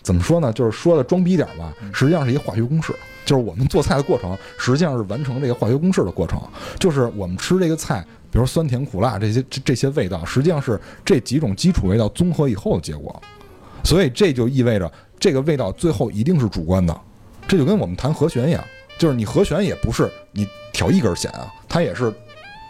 [0.03, 2.95] 怎么说呢，就是说的装逼点吧，实际上是一化学公式。
[3.25, 6.43] 就是我们做菜的过程，实际上是完成这个化学公式的过程。
[6.81, 13.23] 就是我们吃这个菜，比如酸甜苦辣这些这这些味道，实际上是这几种基础味道综合以后的结果。
[13.85, 17.01] 所以这就意味着这个味道最后一定是主观的。
[17.53, 18.65] 这就跟我们弹和弦一样，
[18.97, 22.11] 就是你和弦也不是你调一根弦啊，它也是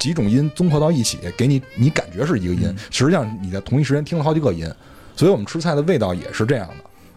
[0.00, 4.68] 几种音综合到一起，给你你感觉是一个音嗯，实际上你在同一时间听了好几个音，
[5.14, 6.74] 所以我们吃菜的味道也是这样的。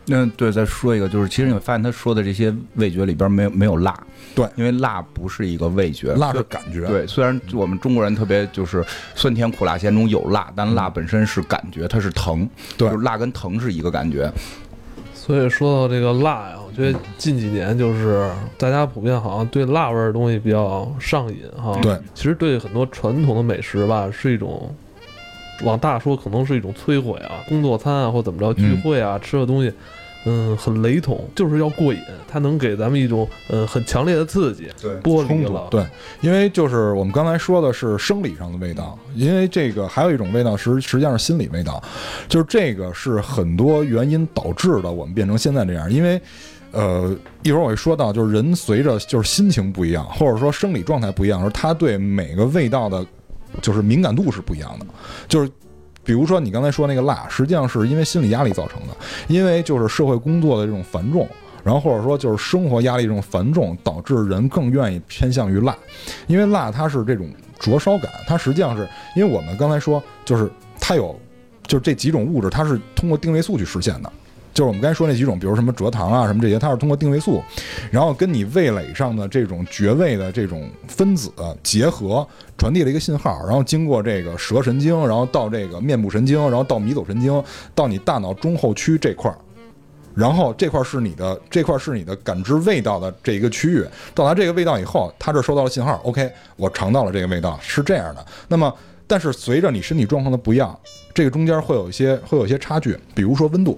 [0.08, 4.00] 那，对，再说一个，就是其实你会发现他说的这些味觉里边没有没有辣，
[4.36, 12.48] 对因为辣不是一个味觉，辣是感觉，对，虽然我们中国人特别就是酸甜苦辣咸中有辣，但辣本身是感觉，它是疼，
[12.78, 14.32] 对就是辣跟疼是一个感觉。
[15.26, 21.76] 所以说到这个辣呀，我觉得近几年就是大家普遍好像对辣味儿的东西比较上瘾哈。
[21.82, 24.70] 对，其实对很多传统的美食吧，是一种
[25.64, 29.74] 往大说可能是一种摧毁啊，工作餐啊或怎么着聚会啊、吃的东西。
[30.26, 35.86] 嗯，很雷同，就是要过瘾，它能给咱们一种嗯很强烈的刺激，对剥离了，，冲突对，
[36.22, 41.82] 因为就是我们刚才说的是生理上的味道，因为这个还有一种味道实实际上是心理味道，
[42.28, 46.22] 就是这个是很多原因导致的，我们变成现在这样，因为。
[46.72, 53.06] 呃，一会儿我会说到，就是人随着就是心情不一样，或者说生理状态不一样的时候，他对每个味道的，
[53.62, 54.86] 就是敏感度是不一样的。
[55.26, 55.50] 就是
[56.06, 58.96] 比如说你刚才说那个辣，实际上是因为心理压力造成的，
[59.28, 61.28] 因为就是社会工作的这种繁重，
[61.64, 65.76] 然后或者说就是生活压力这种繁重，导致人更愿意偏向于辣，
[66.28, 67.28] 因为辣它是这种
[67.60, 70.50] 灼烧感，它实际上是因为我们刚才说，就是
[70.80, 71.20] 它有
[71.66, 74.12] 就是这几种物质，它是通过定位素去实现的。
[74.56, 77.44] 就是我们刚才说那几种，比如什么蔗糖啊什么这些，它是通过定位素，
[77.92, 81.30] 然后跟你味蕾上的这种绝味的这种分子
[81.62, 82.26] 结合，
[82.58, 87.44] 传递了一个信号，然后经过这个舌神经，然后到这个面部神经，然后到迷走神经，
[87.76, 89.38] 到你大脑中后区这块儿，
[90.16, 98.26] 然后这块儿是你的这块儿是你的感知味道的这一个区域，到达这个味道以后，它这收到了信号，OK，我尝到了这个味道，是这样的。
[98.48, 98.74] 那么，
[99.06, 100.80] 但是随着你身体状况的不一样，
[101.14, 103.78] 这个中间会有一些会有一些差距，比如说温度。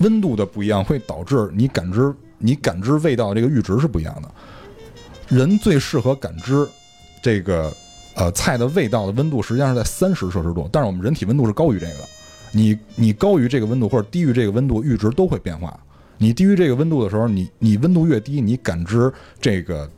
[0.00, 4.30] 温度的不一样会导致你感知你感知味道这个阈值是不一样的。
[5.28, 6.66] 人最适合感知
[7.22, 7.72] 这个
[8.14, 12.08] 呃菜的味道的温度实际上是在三十摄氏度，但是我们人体温度是高于这个的。
[12.52, 15.78] 你你高于这个温度或者低于这个温度，阈值都会变化。
[16.18, 19.88] 你低于这个温度的时候，你你温度越低，你感知这个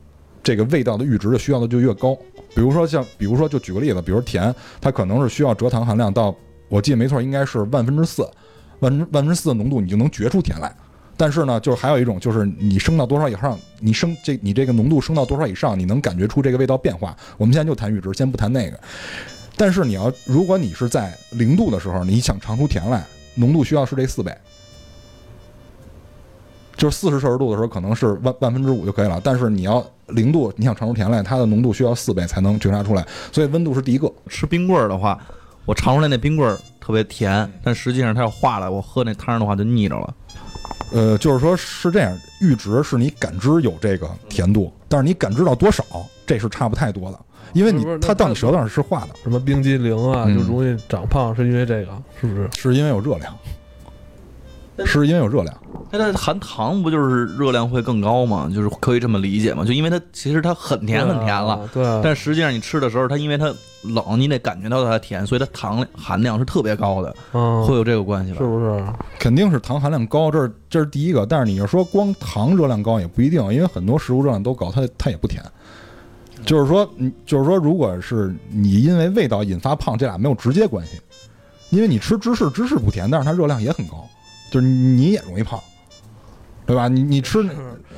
[0.43, 2.15] 这个味道的阈值的需要的就越高。
[2.53, 6.35] 比如说像比如说就举个例子，比如甜，它可能是需要蔗糖含量到
[6.69, 8.29] 我记得没错应该是万分之四。
[8.83, 10.73] 万万分之四的浓度，你就能觉出甜来。
[11.15, 17.15] 但是呢，就是还有一种，就是你升到多少以上，你升这你这个浓度升到多少以上，你能感觉出这个味道变化。
[17.37, 18.79] 我们现在就谈阈值，先不谈那个。
[19.55, 23.05] 但是你要，如果你是在零度的时候，你想尝出甜来，
[23.35, 24.35] 浓度需要是这四倍。
[26.75, 29.21] 就是四十摄氏度的时候，可能是万万分之五就可以了。
[29.23, 33.05] 但是你要零度，你想尝出甜来，它的浓度需要四倍才能觉察出来。
[33.31, 34.11] 所以温度是第一个。
[34.27, 35.23] 吃冰棍儿的话，
[35.65, 40.13] 我尝出来那冰棍儿特别甜，但实际上它要化了，我喝那汤的话就腻着了。
[40.91, 45.83] 呃，就是说是这样，阈值是你感知有这个甜度，但是你感知到多少，
[46.25, 47.19] 这是差不太多的，
[47.53, 52.49] 因为你它到你舌头上是化的，什么冰激凌啊，嗯就容易长胖，是因为这个，是不是？
[52.55, 53.35] 是因为有热量，
[54.85, 55.55] 是因为有热量。
[55.91, 58.49] 那它含糖不就是热量会更高吗？
[58.53, 59.63] 就是可以这么理解吗？
[59.63, 63.53] 就因为它其实它很甜很甜了，对啊，对，但实际上你吃的时候，它因为它
[63.83, 68.39] 冷，你得感觉到它甜，所以它糖含量是特别高的，嗯，会有这个关系吧？
[68.39, 68.83] 是不是？
[69.19, 71.25] 肯定是糖含量高，这是这是第一个。
[71.25, 75.43] 但是你要说光糖热量高也不一定，因为很多食物热量都高，它它也不甜。
[76.43, 80.99] 就是说，你就是说，如果是你因为味道引发胖，这俩没有直接关系。
[81.69, 84.05] 因为你吃芝士，芝士不甜，但是它热量也很高，
[84.53, 85.59] 就是你也容易胖，
[86.67, 86.87] 对吧？
[86.87, 87.51] 你你吃那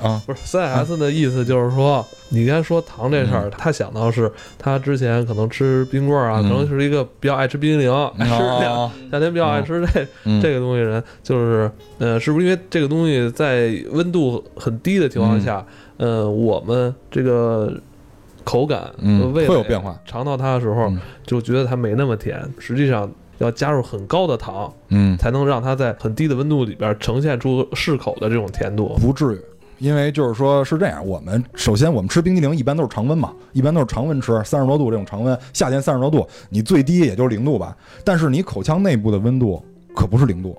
[0.08, 15.66] 啊，不是 CS 的意思就是说，你刚才说糖这事嗯儿，他想到是他之前可能吃冰棍儿啊，嗯可能是一个比较爱吃冰激凌，吃两哦夏天比较爱吃这嗯这个东西人，就是呃，是不是因为这个东西在温度很低的情况下，
[15.98, 17.74] 呃，我们这个
[18.46, 28.96] 口感嗯味蕾会有变化尝到它的时候嗯就觉得它没那么甜，实际上要加入很高的糖，嗯，才能让它在很低的温度里边呈现出适口的这种甜度。
[29.00, 29.42] 不至于，
[29.80, 39.64] 因为就是说是这样，我们首先我们吃冰激凌一般都是常温嘛，一般都是常温吃，三十多度这种常温，夏天三十多度，你最低也就是零度吧，但是你口腔内部的温度
[39.96, 40.58] 可不是零度。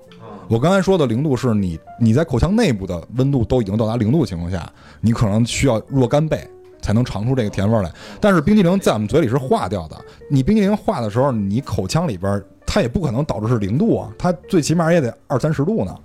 [0.49, 4.71] 我刚才说的零度是你你在口腔内部的温度都已经到达零度的情况下，
[5.01, 6.47] 你可能需要若干倍
[6.81, 7.91] 才能尝出这个甜味儿来。
[8.19, 9.95] 但是冰激凌在我们嘴里是化掉的，
[10.29, 15.95] 你冰激凌化的时候，你口腔里边儿它也不可能导致是零度啊，它最起码也得二三十度呢，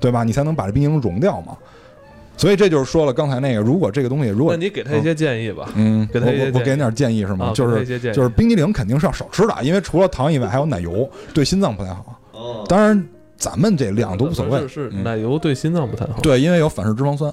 [0.00, 0.24] 对吧？
[0.24, 1.56] 你才能把这冰激凌融掉嘛。
[2.34, 7.46] 所以这就是说了刚才那个，如果这个东西如果那你给他一些建议吧，嗯，给他一些建议我我我给你点建议是吗？
[7.46, 12.18] 啊，就是就是冰激凌肯定是要少吃的，因为除了糖以外还有奶油，对心脏不太好。
[12.32, 13.06] 哦，当然
[13.36, 14.62] 咱们这量都无所谓
[15.04, 16.20] 奶油对心脏不太好。
[16.22, 17.32] 对，因为有反式脂肪酸。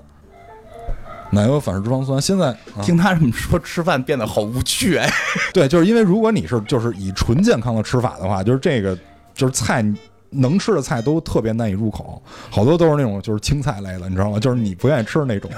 [1.32, 2.22] 奶油反式脂肪酸。
[2.22, 5.10] 现在、啊、听他这么说，吃饭变得好无趣哎。
[5.54, 8.98] 对，就是因为如果你是就是以纯健康的吃法的话，就是这个
[9.34, 9.86] 就是菜
[10.32, 14.40] 能吃的菜都特别难以入口，好多都是那种就是青菜类的，你知道吗？
[14.40, 15.50] 就是你不愿意吃的那种。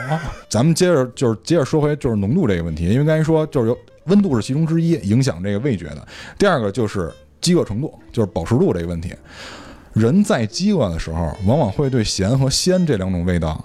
[0.50, 6.08] 咱们接着就是接着说回就是浓度这个问题，因为刚才说就是有温度是其中之一影响这个味觉的，
[6.38, 9.14] 第二个就是饥饿程度，就是饱食度这个问题。
[9.94, 13.64] 人在饥饿的时候，往往会对咸和鲜这两种味道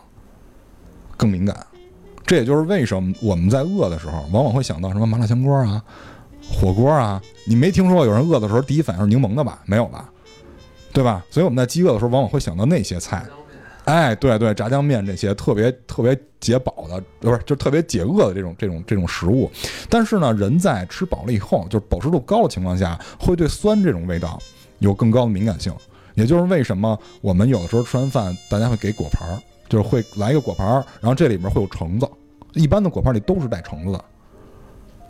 [1.16, 1.57] 更敏感。
[2.27, 5.81] 这也就是为什么我们在饿的时候，往往会想到什么麻辣香锅啊、
[6.53, 7.22] 火锅啊。
[7.47, 9.62] 你没听说过有人饿的时候第一反应是柠檬的吧？
[9.64, 10.11] 没有吧？
[10.93, 11.24] 对吧？
[11.31, 13.24] 所以我们在饥饿的时候，往往会想到那些菜。
[13.85, 19.49] 哎，对对，炸酱面这些特别特别解饱的，不是就特别解饿的这种这种这种食物。
[19.89, 24.37] 但是呢，人在吃饱了以后，就是饱食度高的情况下，会对酸这种味道
[24.81, 25.72] 有更高的敏感性。
[26.14, 30.66] 也就是为什么我们有的时候吃完饭，大家会给果盘儿，就是会来一个果盘，
[31.00, 32.08] 然后这里面会有橙子，
[32.54, 34.04] 一般的果盘里都是带橙子的。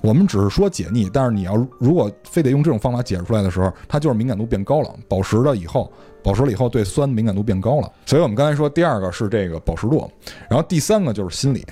[0.03, 5.91] 我们只是说解腻，但是你要如果非得用这种方法解释出来的时候，它就是敏感度变高了，饱食了以后，
[6.23, 7.91] 饱食了以后对酸敏感度变高了。
[8.05, 10.09] 所以我们刚才说第二个是这个饱食度，
[10.49, 11.65] 然后第三个就是心理。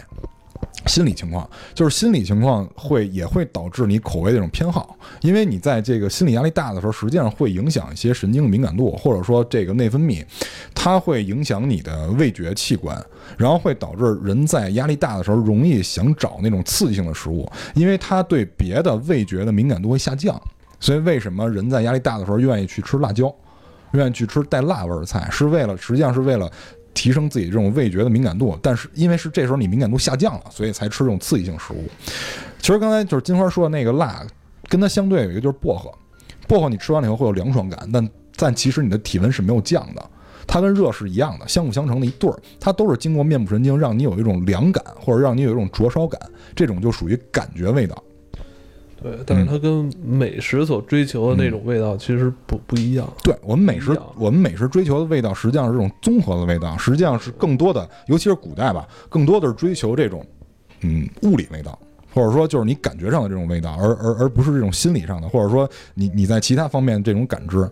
[0.86, 10.24] 心理情况就是心理情况会也会导致你口味的这种偏好，因为你在这个心理压力大的时候，实际上会影响一些神经的敏感度，或者说这个内分泌，
[10.74, 13.02] 它会影响你的味觉器官，
[13.38, 20.40] 然后会导致人在压力大的时候容易想找那种刺激性的食物，因为它对别的味觉的敏感度会下降。
[20.80, 23.34] 所以为什么人在压力大的时候愿意去吃辣椒，
[23.92, 26.50] 愿意去吃带辣味儿的菜，是为了实际上是为了。
[26.94, 31.84] 提升自己这种味觉的敏感度，但是因为是这时候你敏感度下降了，所以才吃这种刺激性食物。
[32.58, 34.24] 其实刚才就是金花说的那个辣，
[34.68, 35.92] 跟它相对有一个就是薄荷，
[36.48, 40.10] 薄荷你吃完了以后会有凉爽感，但但其实你的体温是没有降的，
[40.46, 46.20] 它跟热是一样的，相辅相成的一对儿，它都是经过面部神经让你有一种凉感或者让你有一种灼烧感，
[46.54, 48.02] 这种就属于感觉味道。
[49.04, 53.06] 对，但是它跟美食所追求的那种味道其实不不一样。
[53.22, 60.24] 对我们美食我们美食追求的味道实际上是这种综合的味道，实际上是更多的，尤其是古代吧，更多的是追求这种
[60.80, 61.78] 嗯物理味道，
[62.14, 67.70] 或者说就是你感觉上的这种味道，而而而不是这种心理上的，或者说你你在其他方面这种感知。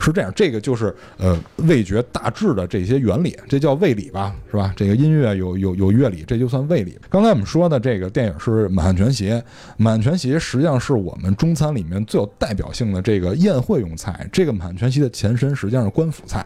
[0.00, 4.72] 是这样，这个就是呃味觉大致的这些原理，这叫味理吧，是吧？
[4.76, 6.96] 这个音乐有有有乐理，这就算味理。
[7.10, 9.30] 刚才我们说的这个电影是《满汉全席》，
[9.76, 14.28] 《满汉全席》实际上是我们中餐里面最有代表性的这个宴会用菜。
[14.32, 16.44] 这个满汉全席的前身实际上是官府菜，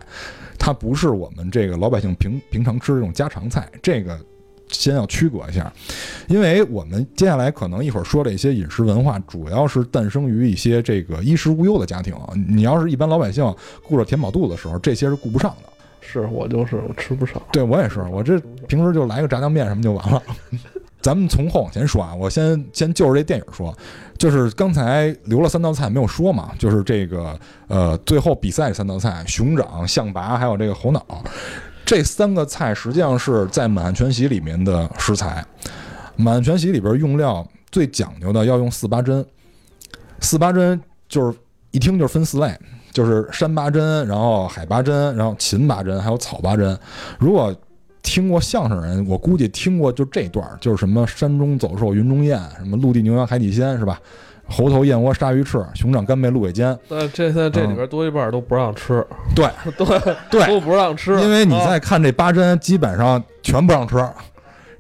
[0.59, 3.69] 它不是我们这个老百姓平平常吃这种家常菜。
[3.83, 4.19] 这个
[4.73, 5.73] 先要区隔一下，
[6.27, 12.15] 因为我们接下来可能一会儿说的一些饮食文化，主要是诞生于一些这个衣食无忧的家庭。
[12.49, 15.69] 你要是一般老百姓顾着填饱肚子的时候，这些是顾不上的。
[16.01, 17.41] 是我就是我吃不上。
[17.53, 20.23] 对我也是，我这平时就来个炸酱面什么就完了。
[21.01, 23.77] 咱们从后往前说啊，我先先就着这电影说，
[24.17, 31.05] 就是刚才留了三道菜没有说嘛，就是这个呃最后比赛三道菜熊掌、象拔还有这个猴脑，
[31.93, 35.45] 这三个菜实际上是在满汉全席里面的食材。
[36.17, 39.23] 满汉全席里边用料最讲究的要用四八针，
[40.19, 41.37] 四八针就是
[41.71, 42.59] 一听就是分四类，
[42.93, 46.75] 就是山八针，然后海八针，然后秦八针，还有草八针。
[47.19, 47.55] 如果
[48.03, 54.01] 听过相声人，我估计听过就这段，就是什么山中走兽云中雁，什么陆地牛羊海底鲜，是吧？
[54.53, 56.79] 猴头燕窝鲨鱼翅，熊掌干贝鹿尾尖。
[56.89, 63.97] 但这在这里边多一半都不让吃，对 对对，都不让吃，因为你啊再看这八珍，基本上全不让吃。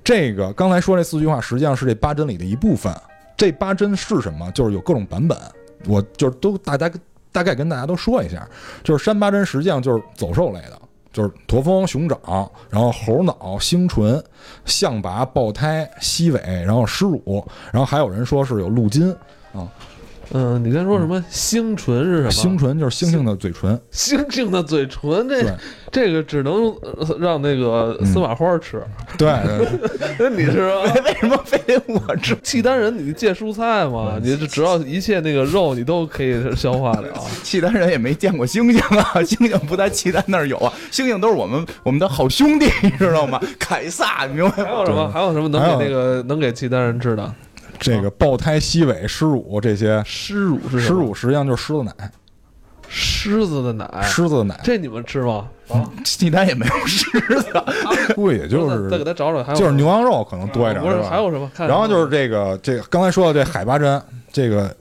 [0.04, 2.92] 这个刚才说这四句话，实际上是这八珍里的一部分。
[3.36, 4.50] 这八珍是什么？
[4.52, 5.38] 就是有各种版本，
[5.86, 6.90] 我就是都大家
[7.32, 8.46] 大概跟大家都说一下。
[8.84, 10.78] 就是山八珍实际上就是走兽类的，
[11.12, 12.18] 就是驼峰、熊掌，
[12.68, 14.22] 然后猴脑、星唇、
[14.64, 19.14] 象拔、豹胎、西尾，然后狮乳，然后还有人说是有鹿筋。
[20.34, 22.30] 嗯，你刚说什么星唇是什么？
[22.30, 25.59] 星唇就是猩猩的嘴唇，星星的嘴唇，这
[25.90, 28.82] 这个只能呃让那个司马花吃。
[29.18, 29.30] 对
[29.98, 32.34] 对对你是吧为什么非得我吃？
[32.42, 34.18] 契丹人，你借蔬菜嘛？
[34.22, 37.09] 你这只要一切那个肉，你都可以消化了。
[37.44, 43.38] 契丹人也没见过猩猩啊， 猩猩不在契丹那儿有啊，猩猩都是我们我们的好兄弟，你知道吗？
[43.59, 44.64] 凯撒，你明白吗？
[44.64, 45.11] 还有什么？
[45.11, 47.34] 还有什么能给那个能给契丹人吃的？
[47.82, 50.02] 这个爆胎、西尾、狮乳这些。
[50.06, 51.00] 狮乳是什狮么？
[51.00, 51.92] 乳实际上就是狮子奶，
[52.88, 55.48] 狮子的奶，狮子的奶，这你们吃吗？
[55.68, 57.06] 啊，济南也没有狮
[57.40, 57.46] 子，
[58.14, 61.50] 估计也就是再给他找找，还有就是牛羊肉可能多一点，不是吧还有什么？
[61.56, 64.74] 然后就是这个这个刚才说的这海八针，这个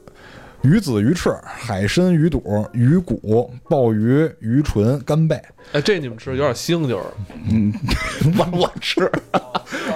[0.64, 5.42] 鱼子、鱼翅、海参、鱼肚、鱼骨、鲍鱼、鱼唇、干贝，
[5.72, 7.04] 哎，这你们吃有点腥劲儿。
[7.50, 7.74] 嗯，
[8.38, 9.12] 我 我吃，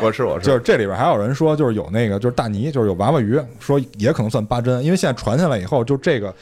[0.01, 6.33] 我吃我吃，就是这里边还有人说，就是有那个就是大泥，就是有娃娃鱼，说也可能算八珍，因为现在传下来以后，就这个，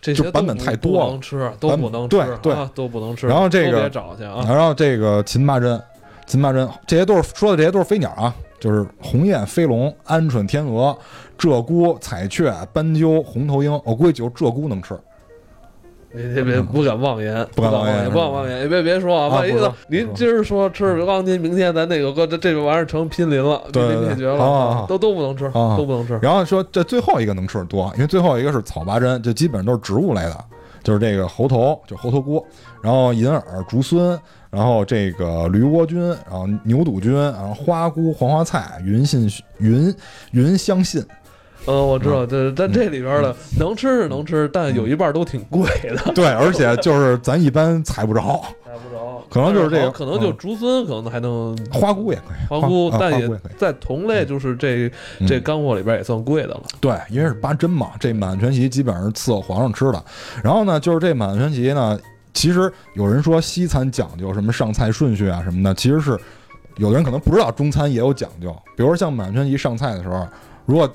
[0.00, 3.26] 这些就版本太多了不能吃，都不能吃，对对啊，都不能吃。
[3.26, 5.82] 然后这个别找去啊，然后这个秦八珍，
[6.26, 10.96] 秦八珍这些都是说的这些都是飞鸟啊，就是鸿雁、飞龙、鹌鹑、天鹅、
[11.38, 14.98] 鹧鸪、彩雀、斑鸠、红头鹰，我估计只有鹧鸪能吃。
[16.14, 19.74] 别别别不敢妄言，不敢妄言言，不敢妄言，别别说啊，万一呢？
[19.88, 26.18] 您今儿说吃了钢筋，明天咱那个哥这这个玩意儿成濒临了，濒临灭绝了都都不能吃，都不能吃。
[26.20, 30.44] 然后说这最后一个能吃的多，因为最后一个是草拔针，就基本上都是植物类的，
[30.82, 32.44] 就是这个猴头，就猴头菇，
[32.82, 34.20] 然后银耳、竹荪，
[34.50, 39.26] 然后这个驴窝菌，然后牛肚菌，然后花菇、黄花菜、云信
[39.60, 39.94] 云
[40.32, 41.02] 云香信，
[41.66, 49.02] 嗯，我知道，这但这里边的能吃是能吃，但有一半都挺贵的，对，而且就是咱一般采不着，采不着。
[49.30, 53.30] 可能就是这个可能就竹荪，可能还能花菇也可以，花菇，啊但也。
[53.56, 54.90] 在同类，就是这
[55.20, 56.62] 嗯这干货里边也算贵的了。
[56.80, 60.04] 对，因为是八珍嘛，这满汉全席基本上是伺候皇上吃的。
[60.42, 61.98] 然后呢，就是这满汉全席呢，
[62.34, 66.18] 其实有人说西餐讲究什么上菜顺序啊什么的，其实是
[66.76, 68.54] 有的人可能不知道中餐也有讲究。
[68.76, 70.26] 比如说像满汉全席上菜的时候，
[70.66, 70.86] 如果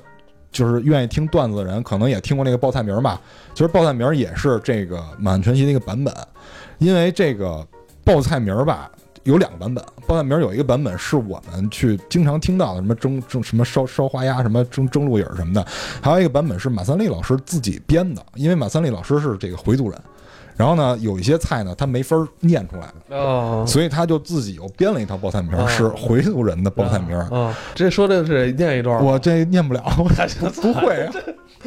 [0.50, 3.20] 就是愿意听段子的人，可能也听过那个报菜名儿吧。
[3.54, 6.14] 其实报菜名也是这个满汉全席的一个版本，
[6.78, 7.66] 因为这个
[8.04, 8.90] 报菜名吧。
[9.24, 15.62] 有两个版本，报菜名有一个版本是我们去经常听到的，什么蒸蒸什么烧烧花鸭，什么蒸蒸鹿尾儿什么的，
[16.00, 20.00] 还有一个版本是马三立老师自己编的，因为马三立老师是这个回族人，
[20.58, 27.16] 然后呢有一些菜呢他没法儿念出来，哦，所以他就自己又编了一套报菜名是回族人的报菜名
[27.74, 30.04] 这说的是念一段吗，我这念不了，我
[30.60, 31.14] 不会啊，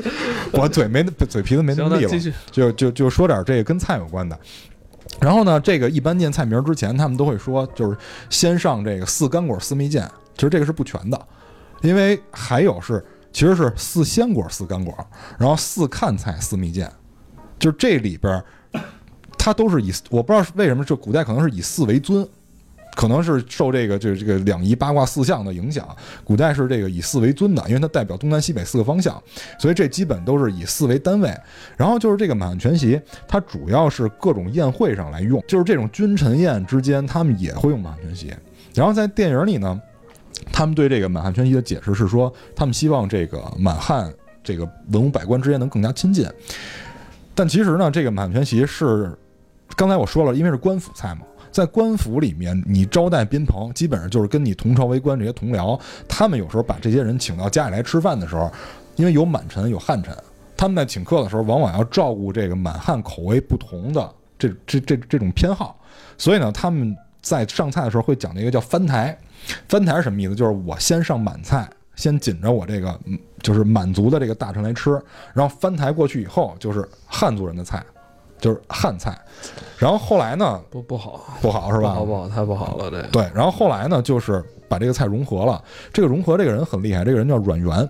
[0.51, 2.33] 我嘴没嘴皮子没那行，么利落，那继续。
[2.51, 4.37] 就就就说点这个跟菜有关的。
[5.19, 7.97] 然后呢，这个一般念菜名之前，他们都会说，就是
[8.29, 10.01] 先上这个四干果四蜜饯，
[10.35, 11.27] 其实这个是不全的，
[11.81, 14.93] 因为还有是其实是四鲜果四干果，
[15.37, 16.89] 然后四看菜四蜜饯，
[17.59, 18.43] 就是这里边儿
[19.43, 22.27] 它都是以我不知道是为什么，这古代可能是以四为尊。
[22.93, 25.87] 可能是受这个就是这个两仪八卦四象的影响，
[26.25, 29.19] 古代是这个以四为尊的，因为它代表东南西北四个方向，
[29.57, 31.33] 所以这基本都是以四为单位。
[31.77, 38.33] 然后就是这个满汉全席，它主要是各种宴会上来用，就是这种君臣宴之间，他们也会用满汉全席。
[38.75, 39.81] 然后在电影里呢，
[40.51, 44.13] 他们对这个满汉全席的解释是说，他们希望这个满汉
[44.43, 46.27] 这个文武百官之间能更加亲近。
[47.33, 49.17] 但其实呢，这个满汉全席是
[49.75, 51.21] 刚才我说了，因为是官府菜嘛。
[51.51, 58.49] 在官府里面，你招待宾朋，基本上就是跟你同朝为官这些同僚，他们有时候把这些人请到家里来吃饭的时候，
[58.95, 60.15] 因为有满臣有汉臣，
[60.55, 64.09] 他们在请客的时候，往往要照顾这个满汉口味不同的
[64.39, 65.77] 这这这这种偏好，
[66.17, 69.17] 所以呢，他们在上菜的时候会讲究一个叫翻台。
[69.67, 70.35] 翻台是什么意思？
[70.35, 72.97] 就是我先上满菜，先紧着我这个
[73.41, 74.91] 就是满族的这个大臣来吃，
[75.33, 77.83] 然后翻台过去以后就是汉族人的菜，
[78.41, 79.17] 就是汉菜。
[79.77, 81.93] 然后后来呢，不不好，不好是吧？
[81.93, 85.63] 不好不好，太不好了，这对，然后后来呢，就是把这个菜融合了。
[85.93, 87.89] 这个融合这个人很厉害，这个人叫阮元。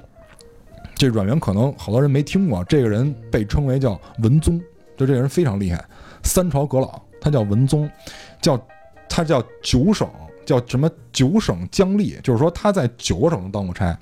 [0.96, 4.60] 这阮元可能好多人没听过，这个人被称为叫文宗，
[4.96, 5.84] 就这个人非常厉害，
[6.22, 7.90] 三朝阁老，他叫文宗，
[8.40, 8.60] 叫
[9.10, 10.08] 他叫九省，
[10.46, 13.98] 叫什么九省将吏，就是说他在九个省当过差，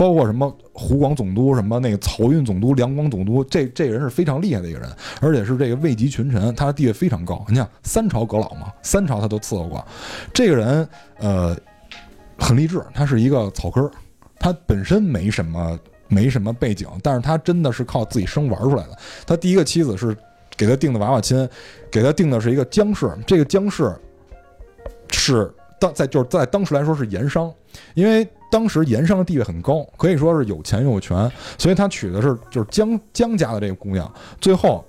[0.00, 4.90] 包括什么湖广总督、什么那个漕运总督、两广总督，这这人是非常厉害的一个人，
[5.20, 7.44] 而且是这个位极群臣，他的地位非常高。
[7.50, 9.86] 你想三朝阁老嘛，三朝他都伺候过，
[10.32, 10.88] 这个人
[11.18, 11.54] 呃
[12.38, 13.90] 很励志，他是一个草根，
[14.38, 15.78] 他本身没什么
[16.08, 18.96] 没什么背景，但是他真的是靠自己生玩出来的。
[19.26, 20.16] 他第一个妻子是
[20.56, 21.46] 给他定的娃娃亲，
[21.90, 23.94] 给他定的是一个姜氏，这个姜氏
[25.10, 27.52] 是当在就是在当时来说是盐商，
[27.94, 31.28] 因为当时盐商的地位很高，可以说是有钱又有权，
[31.58, 34.08] 所以他娶的是就是姜姜家的这个姑娘。
[34.40, 34.84] 最后，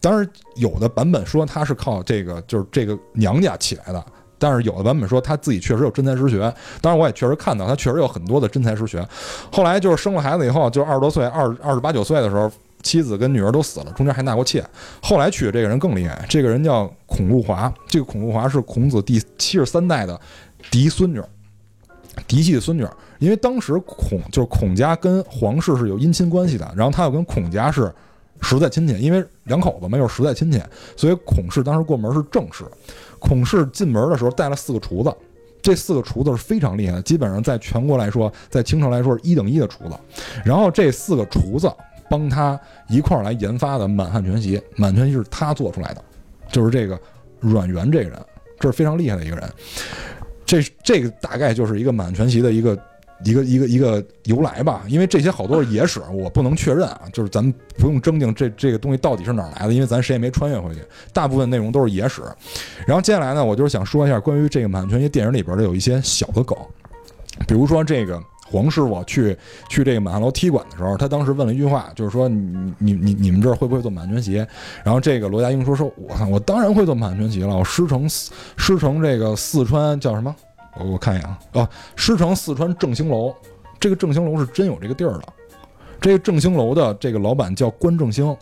[0.00, 4.02] 当然有的版本说他是靠这个就是这个娘家起来的。
[4.42, 6.38] 但是有的版本说他自己确实有真才实学，
[6.80, 9.06] 当然我也确实看到他确实有很多的真才实学。
[9.52, 12.50] 后来就是生了孩子以后，就二十多岁，二二十八九岁的时候，
[12.82, 14.64] 妻子跟女儿都死了，中间还纳过妾。
[15.02, 20.18] 后来娶的这个人更厉害，这个人叫孔路华，这个孔路华是孔子第七十三代的
[20.70, 21.20] 嫡孙女，
[22.26, 22.86] 嫡系的孙女。
[23.18, 27.92] 因为当时孔就是孔家跟皇室是有姻亲关系的，然后他又跟孔家是
[28.40, 30.58] 实在亲戚，因为两口子嘛又是实在亲戚，
[30.96, 32.64] 所以孔氏当时过门是正室。
[33.18, 35.14] 孔氏进门的时候带了四个厨子，
[35.60, 39.94] 这四个厨子是非常厉害的，基本上在全国来说，在清朝来说是一等一的厨子。
[40.42, 41.70] 然后这四个厨子
[42.10, 42.58] 帮他
[42.88, 46.02] 一块儿来研发的满汉全席，满汉全席是他做出来的，
[46.50, 47.00] 就是这个
[47.38, 48.18] 阮元这个人，
[48.58, 49.48] 这是非常厉害的一个人。
[50.44, 52.76] 这这个大概就是一个满汉全席的一个
[53.24, 60.80] 一个一个一个由来吧，因为这些好多是野史，我不能确认啊，就是咱们不用争定这这个东西到底是哪儿来的，因为咱谁也没穿越回去，
[61.12, 62.22] 大部分内容都是野史。
[62.86, 66.58] 然后接下来呢，我就是想说一下关于这个满汉全席电影里边的有一些小的梗，
[67.46, 68.20] 比如说这个。
[68.50, 69.36] 黄师傅去
[69.68, 74.34] 去这个满汉楼踢馆的时候，他当时问了一句话，就是说你你你你们这儿会不会做满汉全席？
[74.82, 80.34] 然后这个罗家英说说，我我当然会做满汉全席了，我师承师承这个四川叫什么？
[80.76, 83.32] 我我看一眼啊，哦，师承四川正兴楼，
[83.78, 85.22] 这个正兴楼是真有这个地儿的。
[86.00, 88.36] 这个正兴楼的这个老板叫关正兴，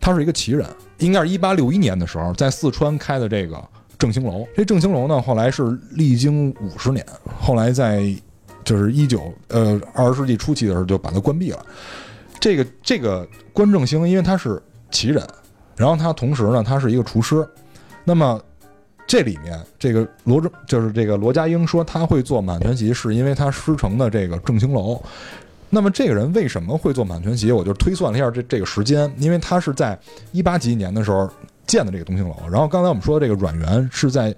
[0.00, 0.66] 他是一个奇人，
[0.98, 3.62] 应该是一八六一年的时候在四川开的这个
[3.96, 4.44] 正兴楼。
[4.56, 7.06] 这正兴楼呢，后来是历经五十年，
[7.40, 8.12] 后来在。
[8.64, 11.64] 就是一九呃二十世纪初期的时候就把它关闭了。
[12.40, 14.60] 这个这个关正兴，因为他是
[14.90, 15.24] 旗人，
[15.76, 17.48] 然后他同时呢他是一个厨师。
[18.02, 18.42] 那么
[19.06, 25.00] 这里面这个罗正就是这个罗家英说他会做满全席，是因为他师承的这个正兴楼。
[25.70, 27.52] 那么这个人为什么会做满全席？
[27.52, 29.96] 我就推算了一下这这个时间，因为他是在
[30.32, 31.30] 一八几年的时候
[31.64, 32.36] 建的这个东兴楼。
[32.50, 34.34] 然后刚才我们说的这个阮元是在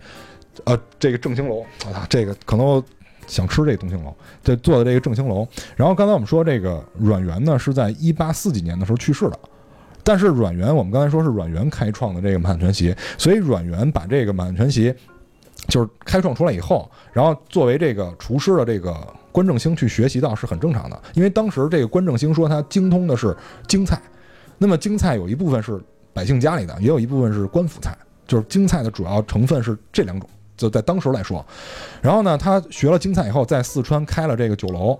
[0.65, 2.85] 呃这个正兴楼啊，这个可能。
[3.27, 5.47] 想吃这个东兴楼，这做的这个正兴楼。
[5.77, 9.39] 然后刚才我们说这个阮元呢，是在一八四几年的时候去世的。
[10.07, 14.95] 但是阮元，我们刚才说是阮元开创的这个满汉全席，所以阮元把这个满汉全席
[15.67, 18.95] 就是开创出来以后，然后作为这个厨师的这个
[19.33, 21.03] 关正兴去学习到是很正常的。
[21.15, 23.35] 因为当时这个关正兴说他精通的是
[23.67, 23.99] 京菜，
[24.59, 25.81] 那么京菜有一部分是
[26.13, 27.97] 百姓家里的，也有一部分是官府菜，
[28.27, 30.29] 就是京菜的主要成分是这两种。
[30.57, 31.45] 就在当时来说，
[32.01, 34.99] 然后呢，他学了京菜以后，在四川开了这个酒楼，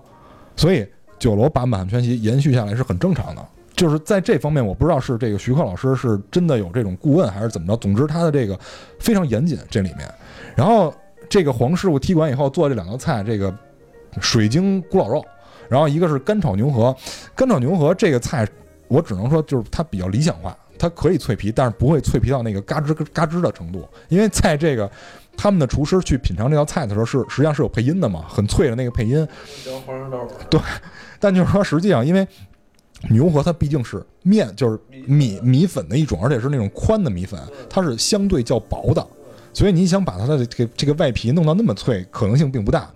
[0.55, 0.85] 所以
[1.17, 3.45] 酒楼把满汉全席延续下来是很正常的。
[3.75, 7.75] 就是在这方面，我不知道是这个徐克老师是真的有这种顾问，还是怎么着。
[7.75, 8.57] 总之，他的这个
[8.99, 10.09] 非常严谨这里面。
[10.55, 10.93] 然后
[11.29, 13.53] 这个黄师傅踢馆以后做这两道菜，这个
[14.21, 15.25] 水晶咕老肉，
[15.67, 16.95] 然后一个是干炒牛河。
[17.35, 18.47] 干炒牛河这个菜，
[18.87, 24.89] 我只能说就是它比较理想化，它可以脆皮，但是不会脆皮到那个嘎吱嘎吱的程度，因为在这个。
[25.37, 29.27] 他们的厨师去品尝这道菜的时候，是实际上是有配音的嘛，很脆的那个配音。
[30.49, 30.59] 对，
[31.19, 32.27] 但就是说，实际上因为
[33.09, 39.05] 牛河它毕竟是面，就是米米粉的一种，而且是那种宽的米粉，它是相对较薄的，
[39.53, 42.89] 所以你想把它的这个这个外皮弄到那么脆，可能性并不大。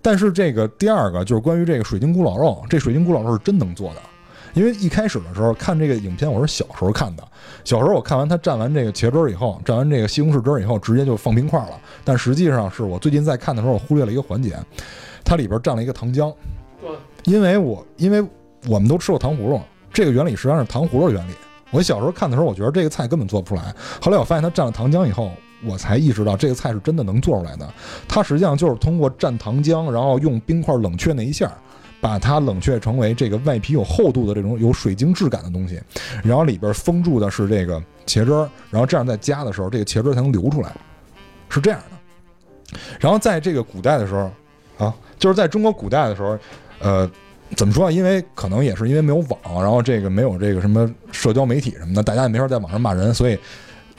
[0.00, 4.02] 但是这个第二个就是关于这个水晶咕老肉，这水晶咕老肉是真能做的。
[4.54, 7.26] 因为一开始的时候看这个影片，我是小时候看的。
[7.64, 11.78] 小时候我看完他蘸完这个茄汁儿以后，蘸完这个西红柿汁儿以后，直接就放冰块了。
[12.04, 14.56] 但实际上是我最近在看的时候，我忽略了一个环节，
[15.24, 16.32] 它里边蘸了一个糖浆。
[16.80, 16.90] 对，
[17.24, 18.22] 因为我因为
[18.68, 19.60] 我们都吃过糖葫芦，
[19.92, 21.32] 这个原理实际上是糖葫芦原理。
[21.70, 23.74] 我小时候看的时候，我觉得这个菜根本做不出来。
[24.00, 25.30] 后来我发现它蘸了糖浆以后，
[25.64, 27.66] 我才意识到这个菜是真的能做出来的。
[28.08, 31.50] 它实际上就是通过蘸糖浆，然后用冰块冷却那一下。
[32.02, 35.80] 把它冷却成为这个外皮有厚度的这种有水晶质感的东西，
[36.24, 40.74] 然后里边封住的是这个茄汁儿，然后这样在加的时候，这个茄汁儿才能流出来，
[41.48, 42.78] 是这样的。
[42.98, 46.36] 然后在这个古代的时候，啊，就是在中国古代的时候，
[46.80, 47.08] 呃，
[47.54, 53.38] 怎么说因为可能也是因为没有网，然后这个没有这个什么社交媒体什么的，大家也没法在网上骂人，所以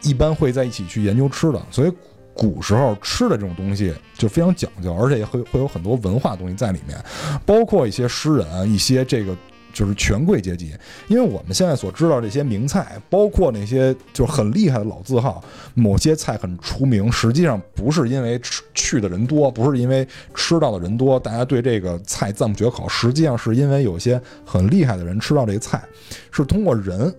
[0.01, 1.93] 一般会在一起去研究吃的，所以。
[2.33, 6.97] 古时候吃的这种东西就非常讲究，而且也会会有很多文化东西在里面，
[7.45, 9.35] 包括一些诗人、一些这个
[9.71, 10.71] 就是权贵阶级。
[11.07, 25.83] 因为我们现在所知道这些名菜，包括那些就是很厉害的老字号，某些菜很出名，实际上不是因为吃去的人多，不是因为吃到的人多，大家对这个菜赞不绝口，实际上是因为有些很厉害的人吃到这个菜，
[26.31, 27.13] 是通过人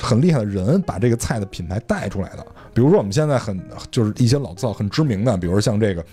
[0.00, 2.46] 很厉害的人把这个菜的品牌带出来的。
[2.72, 6.04] 比如说，我们现在很就是一些老字号很知名的，比如像这个，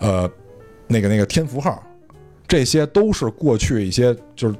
[0.00, 0.30] 呃，
[0.86, 1.82] 那个那个天福号，
[2.46, 4.56] 这些都是过去一些就是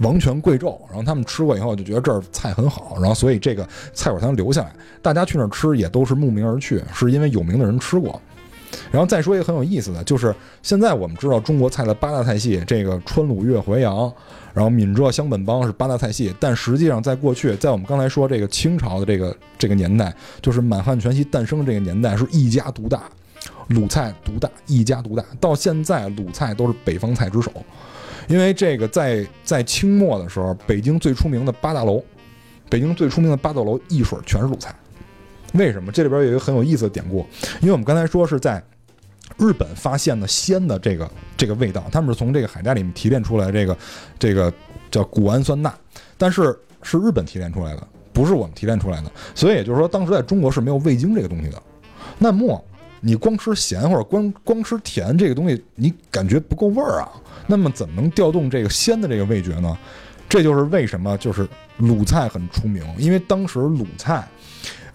[0.00, 4.74] 王权贵胄，然后他们吃过以后就觉得这儿菜很好，然后所以这个菜馆才能留下来。
[5.02, 8.20] 大家去那儿吃也都是慕名而去，是因为有名的人吃过。
[8.90, 14.12] 然后再说一个很有意思的，就是现在我们知道中国菜的八大菜系，这个川鲁粤淮扬。
[14.56, 23.02] 然后闽浙湘本帮是八大菜系，但实际上在过去，在我们刚才说这个清朝的这个这个年代，就是满汉全席诞生这个年代，是一家独大，
[23.68, 25.22] 鲁菜独大，一家独大。
[25.38, 27.52] 到现在，鲁菜都是北方菜之首，
[28.28, 32.02] 因为这个在在清末的时候，北京最出名的八大楼，
[32.70, 34.74] 北京最出名的八大楼一水全是鲁菜。
[35.52, 35.92] 为什么？
[35.92, 37.26] 这里边有一个很有意思的典故，
[37.60, 38.64] 因为我们刚才说是在。
[39.38, 43.76] 日本发现的鲜的这个这个味道，他们是从这个海带里面提炼出来这个
[44.18, 44.52] 这个
[44.90, 45.72] 叫谷氨酸钠。
[46.16, 49.12] 但是是日本提炼出来的，不是我们提炼出来的。
[49.34, 51.62] 所以也就是说，当时在中国是没有味精这个东西的。
[52.18, 52.64] 那么
[53.00, 57.08] 你光吃咸或者光光吃甜这个东西，你感觉不够味儿啊。
[57.46, 59.76] 那么怎么能调动这个鲜的这个味觉呢？
[60.28, 61.46] 这就是为什么就是
[61.76, 64.26] 鲁菜很出名，因为当时鲁菜，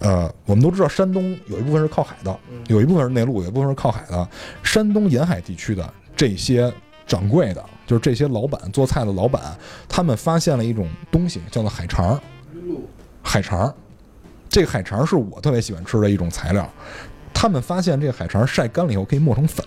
[0.02, 2.38] 呃，我们都知道山东有一部分是靠海的，
[2.68, 4.28] 有一部分是内陆，有一部分是靠海的。
[4.62, 6.72] 山东沿海地区的这些
[7.06, 9.56] 掌柜的，就是这些老板做菜的老板，
[9.88, 12.20] 他们发现了一种东西，叫做海肠儿。
[13.22, 13.74] 海肠儿，
[14.48, 16.68] 这个海肠儿是我特别喜欢吃的一种材料。
[17.32, 19.64] 他们发现这个海肠儿晒干了以后可以磨成粉，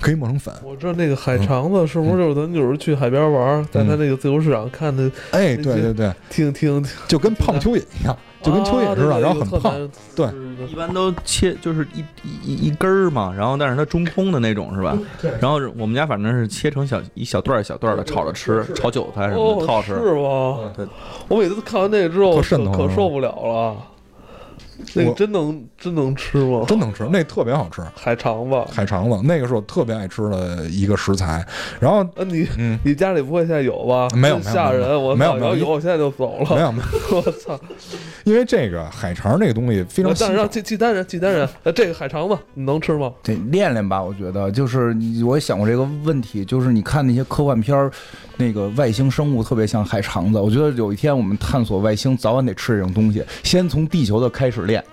[0.00, 0.54] 可以磨成粉。
[0.62, 8.16] 我知道那个海肠子是不是就是咱有时候去海边玩儿，在他那个自由市场看的，哎，对对对，挺挺挺就跟胖蚯蚓一样，
[8.46, 9.90] 就跟蚯蚓似的，啊然后很胖。。
[10.14, 10.28] 对
[10.70, 14.96] 一般都切就是一一一一根儿嘛，然后但是它中空的那种是吧？
[15.40, 19.94] 然后我们家反正是切成小一小段儿一小段儿的炒着吃，炒韭菜什么的，特好哦，吃。
[19.94, 20.72] 是吗？
[20.76, 20.86] 对，
[21.28, 22.36] 我每次看完那个之后，
[22.72, 23.76] 可受不了了。
[24.94, 26.64] 那个真能真能吃吗？
[26.68, 27.82] 真能吃，那特别好吃。
[27.94, 28.56] 海肠子。
[28.72, 31.44] 海肠子那个是我特别爱吃的一个食材。
[31.80, 34.08] 然后，啊，你嗯，你家里不会现在有吧？
[34.14, 34.88] 没有吓人！
[35.02, 36.54] 我操没有没有要有我现在就走了。
[36.54, 37.58] 没有没有，我操！
[38.24, 40.52] 因为这个海肠这个东西非常稀但是让少。
[40.52, 43.12] 契契丹人，契丹人， 呃，这个海肠子你能吃吗？
[43.22, 47.90] 得练练吧，我觉得就是你我也想过这个问题，就是你看那些科幻片儿，
[48.36, 50.38] 那个外星生物特别像海肠子。
[50.38, 54.84] 我觉得有一天我们探索外星，早晚得吃这种东西，先从地球的开始练。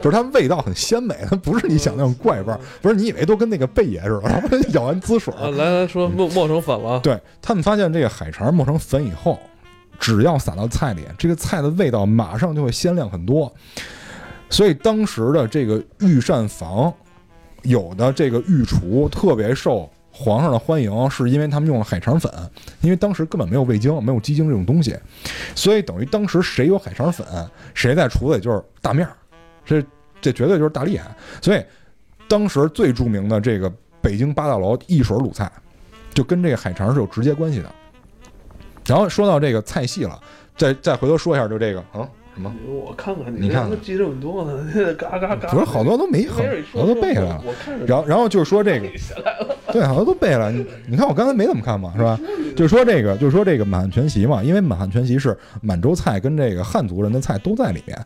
[0.00, 5.32] 就是它味道很鲜美，它不是你想那种怪味儿，不是你以为都跟那个贝爷似的，然后咬完滋水。
[5.34, 7.00] 啊，来来说磨磨成粉了。
[7.00, 9.38] 对他们发现这个海肠磨成粉以后，
[9.98, 13.50] 只要撒到菜里，这个菜的味道马上就会鲜亮很多。
[14.50, 16.92] 所以当时的这个御膳房，
[17.62, 22.32] 有的这个御厨特别受皇上的欢迎，是因为他们用了海肠粉，
[22.82, 24.96] 因为当时根本没有味精、没有鸡精这种东西，
[25.56, 27.26] 所以等于当时谁有海肠粉，
[27.74, 29.12] 谁在厨子里就是大面儿，
[29.66, 29.84] 这
[30.20, 31.10] 这绝对就是大厉害。
[31.42, 31.60] 所以
[32.28, 35.50] 当时最著名的这个北京八大楼一水卤菜，
[36.14, 37.68] 就跟这个海肠是有直接关系的。
[38.86, 40.20] 然后说到这个菜系了，
[40.56, 44.66] 再再回头说一下，就这个啊什么，我看看你看看记这么多呢？
[44.98, 45.48] 嘎嘎嘎！
[45.50, 46.42] 不是好多都没好
[46.72, 47.44] 多都背下来了。
[47.86, 48.88] 然后然后就是说这个，
[49.74, 50.52] 对，好多都背了。
[50.52, 52.18] 你你看我刚才没怎么看嘛，是吧？
[52.54, 57.98] 就是说这个，就是说这个满汉全席嘛，因为满汉全席是满洲菜跟这个汉族人的菜都在里面。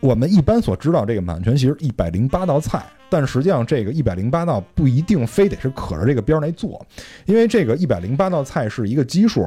[0.00, 6.84] 我们一般所知道这个满汉全席是一百零八道菜，但实际上这个一百零八道不一定非得是可着这个边儿来做，
[7.26, 9.46] 因为这个一百零八道菜是一个基数。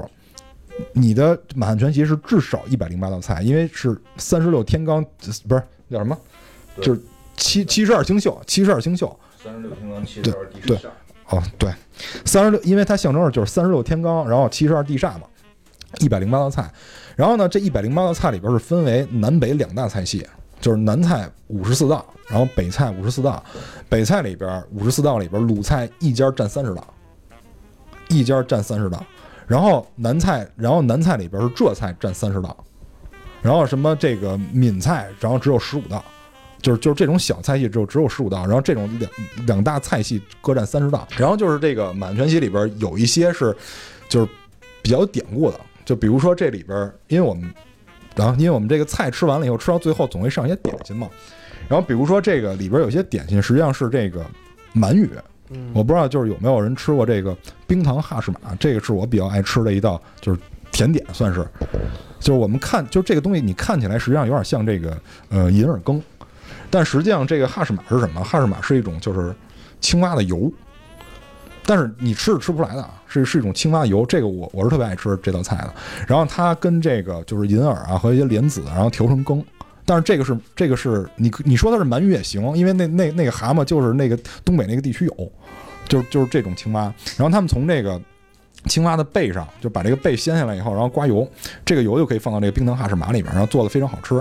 [0.93, 5.03] 你的满汉全席是至少一百零八道菜，因为是三十六天罡，
[5.47, 6.15] 不是叫什么？
[6.79, 7.01] 就是
[7.35, 9.11] 七七十二星宿，七十二星宿。
[9.43, 10.31] 三十六天罡七对
[10.67, 10.77] 对
[11.29, 11.73] 哦，对，
[12.25, 15.27] 三十六，因为它象征着就是三十六天罡，然后七十二地煞嘛，
[15.99, 16.71] 一百零八道菜。
[17.15, 20.25] 然后呢，这一百零八道菜里边是分为南北两大菜系，
[20.61, 23.43] 就是南菜五十四道，然后北菜五十四道。
[23.89, 26.93] 北菜里边五十四道里边，鲁菜一家占三十道，
[28.07, 29.03] 一家占三十道。
[29.47, 32.55] 然后南菜，然后南菜里边是浙菜占三十道，
[33.41, 36.03] 然后什么这个闽菜，然后只有十五道。
[36.61, 39.11] 就是就是这种小菜系只有只有十五道，然后这种两
[39.45, 43.55] 两大菜系各占三十道，然后就是这个满全席里边有一些是
[44.09, 44.29] 就是
[44.81, 47.49] 比较有典故的，就比如说这里边，因为我们
[48.15, 51.07] 然后因为我们这个菜吃完了以后，吃到最后总会上一些点心嘛，
[51.67, 54.25] 然后比如说这个里边有些点心实际上是这个
[54.73, 55.09] 满语，
[55.49, 55.71] 嗯。
[55.73, 57.37] 我不知道就是有没有人吃过这个
[57.67, 60.39] 冰糖哈士马，这个是我比较爱吃的一道就是
[60.71, 61.45] 甜点，算是，
[62.19, 64.97] 就是我们看就这个东西你看起来实际上有点像这个
[65.29, 66.01] 呃银耳羹。
[66.69, 68.23] 但实际上，这个哈士马是什么？
[68.23, 69.33] 哈士马是一种就是
[69.79, 70.51] 青蛙的油，
[71.65, 74.05] 但是你吃是吃不出来的，啊，是是一种青蛙油。
[74.05, 75.73] 这个我我是特别爱吃这道菜的。
[76.07, 79.43] 然后它跟这个就是银耳啊和一些莲子，然后调成羹。
[79.85, 85.31] 但是这个是这个是你你说它是鳗鱼也行，因为那那那个蛤蟆就是那个东北那个地区有，
[85.87, 86.93] 就是就是这种青蛙。
[87.15, 88.01] 然后他们从这个
[88.65, 91.25] 青蛙的背上就把这个背掀下来以后，然后刮油，
[91.63, 94.15] 这个油就可以放到这个冰糖哈士马里面，然后做的非常好吃。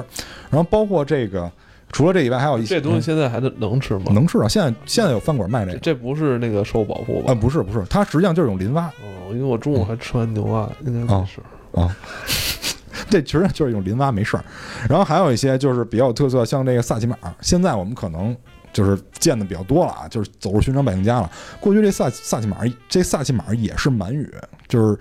[0.48, 1.50] 然后包括这个。
[1.92, 4.06] 除了这以外，还有一些这东西现在还能能吃吗？
[4.12, 4.48] 能吃啊。
[4.48, 7.32] 现在现在有饭馆卖这个，这不是那个受保护吧？
[7.32, 11.40] 啊，不是不是，它实际上就是一种磷蛙哦，因为我中午还吃完牛蛙，应该没事。
[11.72, 11.96] 啊，
[13.08, 14.44] 这其实就是一种磷蛙，没事儿。
[14.88, 18.36] 然后还有一些就是比较有特色，像这个萨其马，现在我们可能
[18.72, 21.30] 就是见的比较多了啊，就是走入寻常百姓家了。
[21.60, 22.58] 过去这萨萨其马，
[22.88, 24.30] 这萨其马也是满语，
[24.68, 24.98] 就是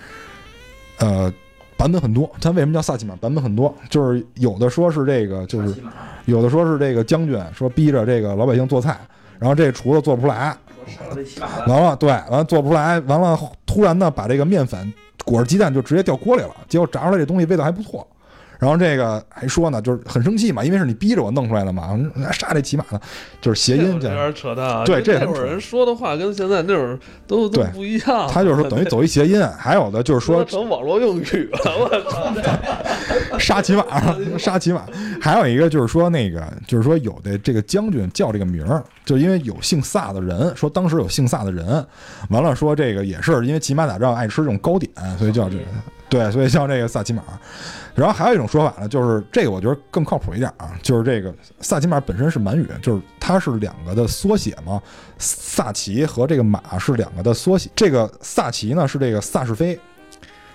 [1.00, 1.34] 呃。
[1.78, 3.16] 版本很多，它为什么叫萨琪玛？
[3.18, 5.76] 版本很多，就是有的说是这个，就是
[6.26, 8.98] 有的说是这个将军说逼着这个老百姓做菜，
[9.40, 10.56] 然后这厨子做不出来，
[11.68, 14.94] 完了对，完了做不出来，完了突然呢把这个面粉
[15.26, 18.08] 裹着鸡蛋就直接掉锅里了，结果炸出来这东西味道还不错。
[18.60, 21.97] 然后这个还说呢，就是很生气嘛，因为是你逼着我弄出来的嘛，
[22.32, 22.99] 杀这骑马的，
[23.41, 24.84] 就是谐音这有点扯淡啊！
[24.86, 26.97] 对这会儿人说的话跟现在那会儿
[27.28, 28.28] 都都对不一样。
[28.30, 31.89] 他就是说等于走一谐音，还有的就是说成网络用语了，我
[33.30, 33.38] 操！
[33.38, 33.86] 杀骑马，
[34.38, 34.86] 杀骑马。
[35.22, 41.86] 还有一个就是说那个，就是说有的这个将军叫这个名儿，就因为有姓萨的人，说当时有姓萨的人，
[42.30, 45.64] 完了说这个也是因为骑马打仗爱吃这种糕点，所以叫这个，
[46.10, 47.24] 对，所以像这个萨奇马。
[47.95, 54.82] 然后还有一种说法呢，就是这个我觉得更靠谱一点啊，就是这个萨奇马本身是满语，就是它是两个的缩写嘛，
[55.18, 59.80] 萨奇和这个马是两个的缩写，这个萨奇呢是这个萨士飞，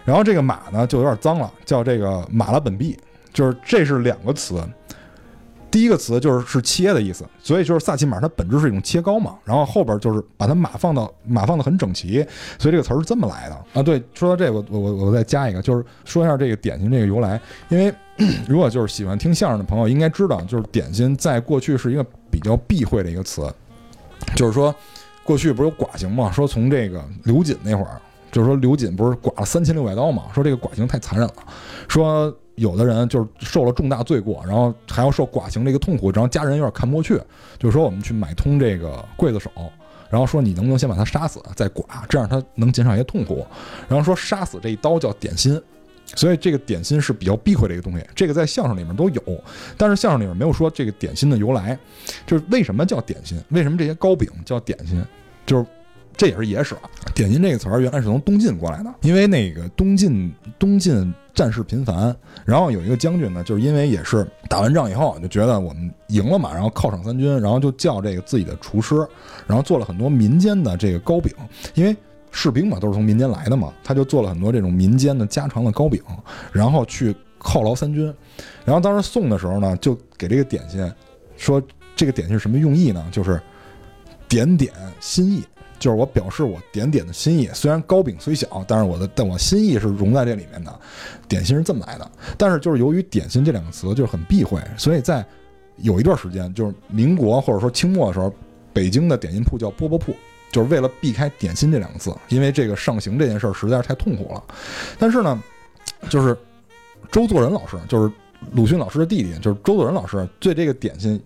[0.04, 2.94] 然后这个马呢就有点脏了，叫这个马拉本币，
[3.32, 4.62] 就是这是两个词。
[5.70, 12.26] 第一个词就是是切的意思，所以就是萨其马它本质是一种切糕嘛，然后后边就是把它马放到马放的很整齐，
[12.58, 13.82] 所以这个词儿是这么来的啊。
[13.82, 17.94] 对，说到这个，我我我再加一个，就是说一下这个点心这个由来，因为
[18.48, 23.42] 如果就是喜欢听相声的朋友应该知道，就是点心在过去是一个比较避讳的一个词，
[24.34, 24.74] 就是说
[25.22, 28.00] 过去不是有剐刑嘛，说从这个刘瑾那会儿，
[28.32, 31.34] 就是说刘瑾不是剐了三千六百刀嘛，说这个剐刑太残忍了，
[31.88, 32.36] 说。
[32.60, 37.18] 有的人就是受了重大罪过，然后还要受剐刑这个痛苦，然后家人有点看不过去，
[37.58, 39.50] 就说我们去买通这个刽子手，
[40.10, 43.46] 然后说你能不能先把他杀死再剐，这样他能减少一些痛苦。
[43.88, 45.58] 然后说杀死这一刀叫点心，
[46.04, 49.22] 所以这个点心是比较避讳的一个东西，这个在相声里面都有，
[49.78, 51.78] 但是相声里面没有说这个点心的由来，
[52.26, 55.02] 就是为什么叫点心，为什么这些糕饼叫点心，
[55.46, 55.66] 就是。
[56.20, 56.82] 这也是野史啊！
[57.14, 62.14] 点心这个词儿原来是从东晋过来的，因为那个东晋东晋战事频繁，
[62.44, 68.96] 然后有一个将军呢，就是因为也是打完仗以后就觉得我们赢了嘛，然后犒赏三军，然后就叫这个自己的厨师，
[69.46, 71.32] 然后做了很多民间的这个糕饼，
[71.72, 71.96] 因为
[72.30, 76.02] 士兵嘛都是从民间来的嘛，他就做了很多这种民间的家常的糕饼，
[76.52, 78.14] 然后去犒劳三军，
[78.66, 80.86] 然后当时送的时候呢，就给这个点心
[81.38, 81.62] 说
[81.96, 83.02] 这个点心是什么用意呢？
[83.10, 83.40] 就是
[84.28, 85.42] 点点心意。
[85.80, 90.72] 就是我表示我点点的心意，虽然糕饼虽小，但是我的但我心意是融在这里面的。
[91.26, 95.24] 点心是这么来的，但是就是由于点心这两个词就是很避讳，所以在
[95.76, 98.30] 有一段时间，就是民国或者说清末的时候，
[98.72, 100.14] 北京的点心铺叫饽饽铺，
[100.52, 104.42] 就是为了避开点心这两个字，因为这个上刑这件事儿实在是太痛苦了。
[104.98, 105.42] 但是呢，
[106.10, 106.36] 就是
[107.10, 108.12] 周作人老师，就是
[108.52, 111.18] 鲁迅老师的弟弟，就是周作人老师对这个点心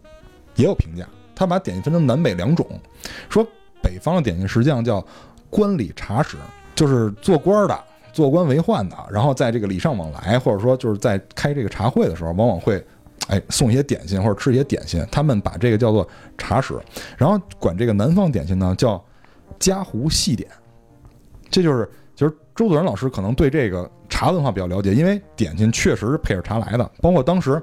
[0.55, 2.65] 也有评价，他把点心分成南北两种，
[3.29, 3.45] 说。
[3.85, 5.05] 北方的点心实际上叫
[5.51, 6.39] 官礼茶食，
[6.74, 7.78] 就是做官的、
[8.12, 12.85] 做官为宦的，然后在这个礼尚往来，或者说就是在开这个茶会的时候，往往会
[13.28, 15.07] 哎送一些点心或者吃一些点心。
[15.12, 16.09] 他们把这个叫做
[16.39, 16.74] 茶食，
[17.18, 19.01] 然后管这个南方点心呢叫
[19.59, 20.49] 家湖细点。
[21.51, 26.91] 这就是其实周作人老师可能对这个茶文化比较了解，因为点心确实是配着茶来的。
[27.01, 27.62] 包括当时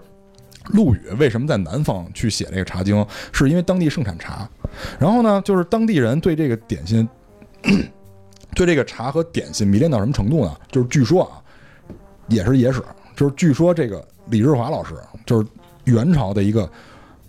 [0.69, 2.95] 陆羽为什么在南方去写这个《茶经》，
[3.31, 4.47] 是因为当地盛产茶。
[4.99, 7.07] 然后呢，就是当地人对这个点心，
[8.55, 10.55] 对这个茶和点心迷恋到什么程度呢？
[10.69, 11.41] 就是据说啊，
[12.27, 12.81] 也是野史，
[13.15, 14.93] 就是据说这个李日华老师，
[15.25, 15.47] 就是
[15.85, 16.69] 元朝的一个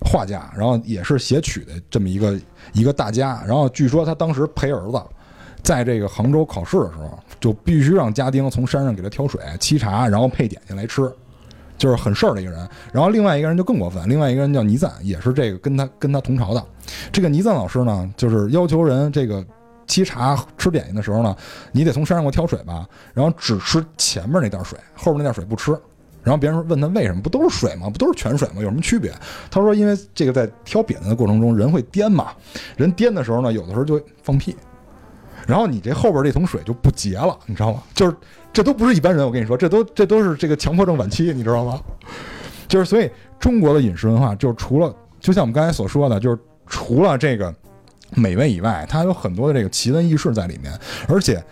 [0.01, 2.39] 画家，然后也是写曲的这么一个
[2.75, 3.43] 一个大家。
[3.47, 5.03] 然后据说他当时陪儿子
[5.63, 11.11] 在这个杭州考试的时候，就必须让家丁从山上给他挑水、沏茶，然后配点心来吃。
[11.83, 16.65] 就是很事儿的一个人，然后另外一个人就更过分，另外一个人叫倪瓒，也是这个跟他跟他同朝的。
[17.11, 19.45] 这个倪瓒老师呢，就是要求人这个
[19.89, 21.37] 沏茶吃点心的时候呢，
[21.73, 25.77] 你得从山上给我挑水吧，然后只吃前面那袋水，后面那袋水不吃。
[26.23, 27.91] 然后别人问他为什么，不都是水吗？
[27.91, 28.55] 不都是泉水吗？
[28.59, 29.13] 有什么区别？
[29.51, 32.29] 他说，因为这个在挑扁担的过程中，人会颠嘛，
[32.77, 34.55] 人颠的时候呢，有的时候就会放屁，
[35.49, 37.83] 然后你这后边这桶水就不结了，你知道吗？
[37.93, 38.15] 就是。
[38.53, 41.81] 这都不是一般人，我跟你说，这都这都是这个强迫症晚期，你知道吗？
[42.69, 47.55] 就是所以中国的饮食文化，就是除了就像我们刚才所说的，就是除了这个
[48.15, 50.73] 美味以外，它有很多的这个奇闻异事在里面，
[51.09, 51.43] 而且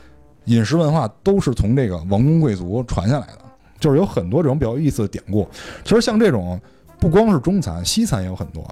[0.44, 3.38] 饮食文化都是从这个王公贵族传下来的，
[3.78, 5.48] 就是有很多这种比较有意思的典故。
[5.84, 6.60] 其实像这种
[6.98, 8.62] 不光是中餐，西餐也有很多。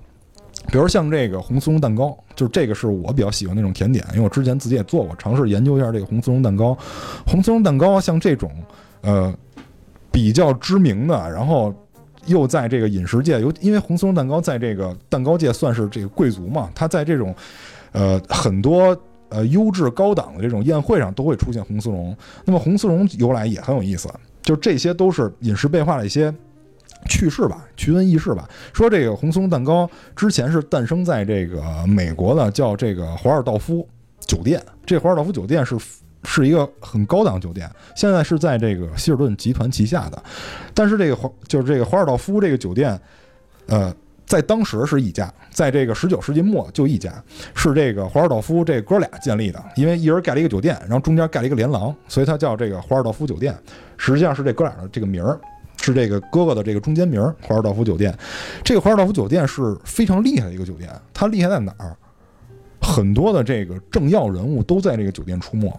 [0.70, 6.76] 比如像这个红丝绒蛋糕，就是这个是我比较喜欢那种甜点，因为我之前自己也做过，尝试研究一下这个红丝绒蛋糕。
[7.26, 8.52] 红丝绒蛋糕像这种，
[9.00, 9.34] 呃，
[10.12, 11.74] 比较知名的，然后
[12.26, 17.34] 又在这个饮食界，有因为红丝绒蛋糕在这个蛋糕界算是这个贵族嘛，它在这种，
[17.92, 18.94] 呃，很多
[19.30, 22.14] 呃优质高档的这种宴会上都会出现红丝绒。
[22.44, 24.06] 那么红丝绒由来也很有意思，
[24.42, 26.32] 就这些都是饮食变化的一些。
[27.08, 28.48] 趣事吧，趣闻轶事吧。
[28.72, 33.88] 说这个红松蛋糕之前是诞生在这个美国的叫这个华尔道夫
[34.20, 34.62] 酒店。
[34.86, 35.76] 这华尔道夫酒店是
[36.24, 40.22] 是一个很高档酒店，现在是在这个希尔顿集团旗下的，
[40.74, 43.00] 但是这个华就是这个华尔道夫这个酒店，
[43.66, 43.94] 呃，
[44.26, 47.12] 在当时是一家，在这个十九世纪末就一家，
[47.54, 53.56] 是这个华尔道夫这哥俩建立的，因为一人盖了一个酒店，然后中间盖了一个连廊，所以它叫这个华尔道夫酒店，
[53.96, 55.38] 实际上是这哥俩的这个名儿。
[55.80, 58.16] 是这个哥哥的这个中间名，华尔道夫酒店。
[58.62, 61.96] 这个华尔道夫酒店是非常厉害的一个酒店，它厉害在哪儿？
[62.80, 65.72] 很多的这个政要人物都在这个酒店出没。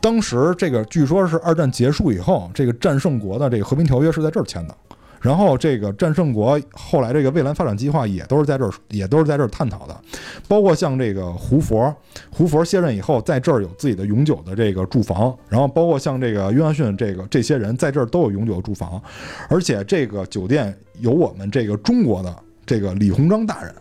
[0.00, 4.74] 当时这个据说是二战结束以后，这个战胜国的这个和平条约是在这儿签的。
[5.20, 10.00] 然后这个战胜国后来这个未来发展计划也都是在这儿，也都是在这儿探讨的。
[10.46, 11.94] 包括像这个胡佛，
[12.30, 15.36] 胡佛卸任以后在这儿有自己的永久的这个住房。
[15.48, 19.00] 然后包括像这个约翰逊这个这些人在这儿都有永久的住房。
[19.48, 23.74] 而且这个酒店有我们这个中国的这个李鸿章大人，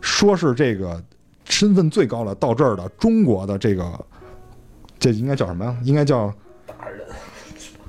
[0.00, 1.02] 说是这个
[1.44, 3.92] 身份最高的到这儿的中国的这个。
[4.98, 5.76] 这应该叫什么呀？
[5.82, 6.32] 应该叫
[6.66, 7.06] 大人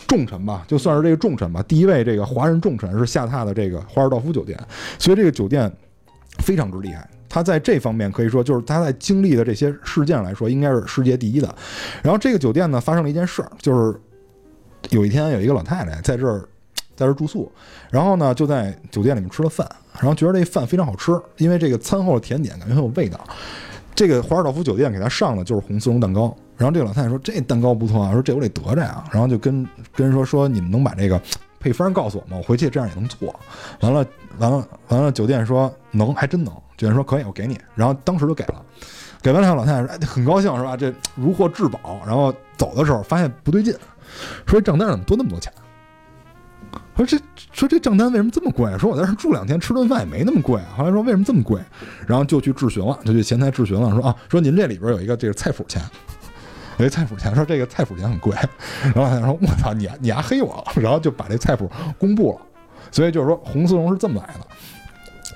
[0.08, 1.62] 重臣吧，就算是这个重臣吧。
[1.68, 4.58] 第一位这个华人重臣是下榻的这个华尔道夫酒店，
[4.98, 5.72] 所以这个酒店
[6.40, 7.08] 非常之厉害。
[7.30, 11.54] 他在这方面可以说，就是他在经历的这些事件来说，应该是世界第一的。
[12.02, 14.00] 然后这个酒店呢，发生了一件事儿，就是
[14.92, 16.40] 有一天有一个老太太在这儿
[16.96, 17.52] 在这儿住宿，
[17.92, 23.20] 然后呢就在酒店里面吃了饭，然后觉得这饭非常好吃，因为这个餐后的甜点感觉很有味道。
[23.94, 26.34] 这个华尔道夫酒店给他上的就是红丝绒蛋糕。
[26.58, 29.64] 然后这个老太太说：“这蛋糕不错啊，说这我得得着呀。”然后就跟
[29.96, 31.22] 跟人说：“说你们能把这个
[31.60, 32.38] 配方告诉我吗？
[32.38, 33.34] 我回去这样也能做。”
[33.82, 34.06] 完了，
[34.40, 36.54] 完了，完了，酒店说能，还真能。
[36.76, 37.60] 酒店说可以，我给你。
[37.76, 38.66] 然后当时就给了，
[39.22, 40.76] 给完了，老太太说：“哎，很高兴是吧？
[40.76, 43.76] 这如获至宝。”然后走的时候发现不对劲，
[44.48, 45.54] 说账单怎么多那么多钱？
[46.96, 47.20] 说这
[47.54, 48.76] 说这账单为什么这么贵？
[48.80, 50.60] 说我在这住两天，吃顿饭也没那么贵。
[50.76, 51.62] 后来说为什么这么贵？
[52.08, 55.80] 然后就去质询了，就去前台质询了，说啊，说您这里边有一个这个菜谱钱。
[56.78, 58.36] 有一菜谱钱，说这个菜谱钱很贵，
[58.96, 62.42] 然后他说我操你你还黑我，然后就把这菜谱公布了，
[62.92, 64.48] 所以就是说红丝绒是这么来的，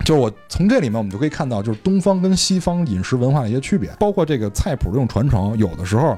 [0.06, 6.18] 就是我从这里面我们就可以看到，就是东方跟西方饮食文化的一些区别，包括这个菜谱这种传承，有的时候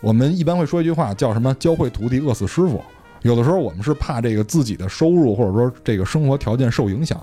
[0.00, 2.82] 我们一般会说一句话叫什么教会徒弟饿死师傅，
[3.22, 7.20] 有的时候我们是怕这个自己的收入或者说这个生活条件受影响，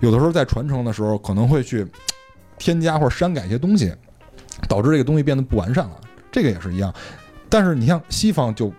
[0.00, 1.86] 有的时候在传承的时候可能会去
[2.56, 3.92] 添加或者删改一些东西，
[4.68, 6.00] 导致这个东西变得不完善了。
[6.30, 6.92] 这个也是一样，
[7.48, 8.72] 但是你像西方就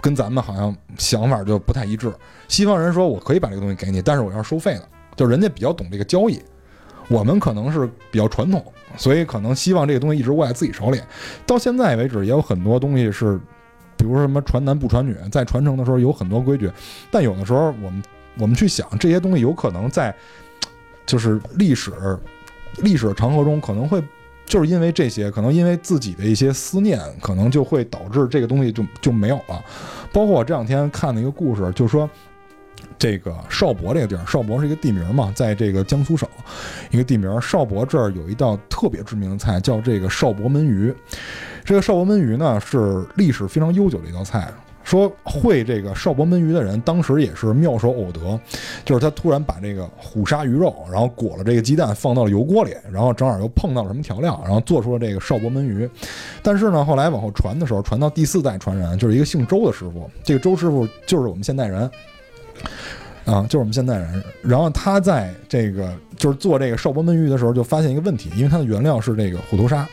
[0.00, 2.12] 跟咱们好像想法就不太一致。
[2.48, 6.40] 西方人说我可以把这个东西给你，但是我要收费的，就人家比较懂这个交易。
[7.08, 8.64] 我们可能是比较传统，
[8.96, 11.00] 所以可能希望这个东西一直握在自己手里。
[11.44, 13.36] 到现在为止，也有很多东西是，
[13.96, 16.70] 比如说什么传男不传女，在传承的时候有很多规矩，
[17.10, 18.02] 但有的时候我们
[18.38, 20.14] 我们去想这些东西，有可能在
[21.04, 21.92] 就是历史
[22.76, 24.02] 历史长河中可能会。
[24.50, 29.64] 就是因为这些，可能因为自己的一些思念，可能就会导致这个东西就就没有了。
[30.12, 32.10] 包括我这两天看的一个故事，就是说，
[32.98, 36.28] 这个邵博这个地儿，邵博是一个地名嘛，在这个江苏省
[36.90, 37.40] 一个地名。
[37.40, 40.92] 邵博这儿有一道特别知名的菜，叫这个邵博焖鱼。
[41.64, 44.52] 这个邵博焖鱼呢，是历史非常悠久的一道菜。
[44.82, 48.40] 说会这个邵伯焖鱼的人，当时也是妙手偶得，
[48.84, 55.88] 就是他突然把这个虎鲨鱼肉，然后裹了这个鸡蛋放到了油锅里，然后正好又碰到了什么调料，然后做出了这个邵伯焖鱼。
[56.42, 61.82] 但是呢，后来往后传的时候，传到第四代传人，就是一个姓周的师傅，这个周师傅就是我们现代人，
[63.24, 64.24] 啊，就是我们现代人。
[64.42, 69.86] 然后他在这个就是做这个邵伯焖鱼的时候，就发现一个问题，因为它的原料是这个虎头鲨。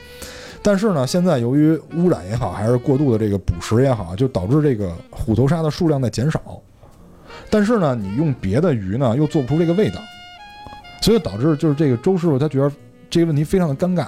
[0.68, 6.62] 但是呢，现在由于污染也好，还是过度的这个捕食也好，就导致这个虎头鲨的数量在减少。
[7.50, 10.02] 但是呢，你用别的鱼呢，又做不出这个味道，
[11.00, 12.70] 所以导致就是这个周师傅他觉得
[13.10, 14.08] 这个问题非常的尴尬。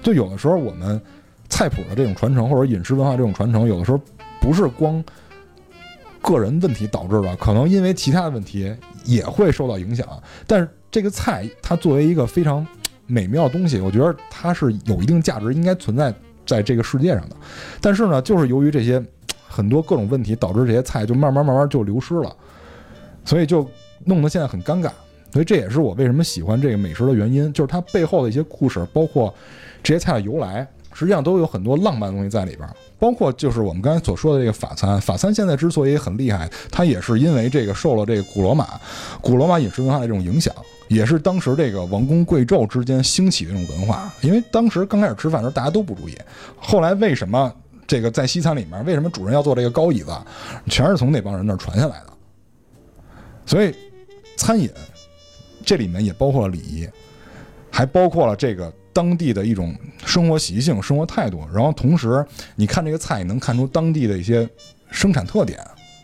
[0.00, 1.02] 就有的时候我们
[1.48, 4.00] 菜谱的这种传承，或者饮食文化这种传承，有的时候
[4.40, 5.02] 不是光
[6.22, 8.72] 个人问题导致的，可能因为其他的问题
[9.04, 10.06] 也会受到影响。
[10.46, 12.64] 但是这个菜它作为一个非常。
[13.06, 16.12] 美妙东西，我觉得它是有一定价值，应该存在
[16.44, 17.36] 在这个世界上的。
[17.80, 19.02] 但是呢，就是由于这些
[19.48, 22.34] 很多各种问题，导致这些菜就慢慢慢慢就流失了，
[23.24, 23.68] 所以就
[24.04, 24.90] 弄得现在很尴尬。
[25.32, 29.34] 所以这也是我为什么喜欢这个美食的原因，就是它背后的一些故事，包括
[29.82, 32.68] 这些菜的由来，实际上都有很多浪漫的东西在里边。
[32.98, 38.68] 包括就是我们刚才所说的这个法餐，法餐现在之所以很厉害，它也是因为这个受了这个古罗马、
[39.20, 40.54] 古罗马饮食文化的这种影响。
[40.88, 46.16] 也是当时这个王公贵胄之间兴起的这种文化，因为当时刚开始吃饭的时候大家都不注意，
[46.56, 47.52] 后来为什么
[47.88, 50.12] 这个在西餐里面，为什么主人要坐这个高椅子，
[50.68, 52.12] 全是从那帮人那儿传下来的。
[53.44, 53.74] 所以，
[54.36, 54.70] 餐饮
[55.64, 56.88] 这里面也包括了礼仪，
[57.68, 62.24] 还包括了这个当地的一种生活习性、生活态度，然后同时
[62.54, 64.48] 你看这个菜，你能看出当地的一些
[64.90, 65.60] 生产特点。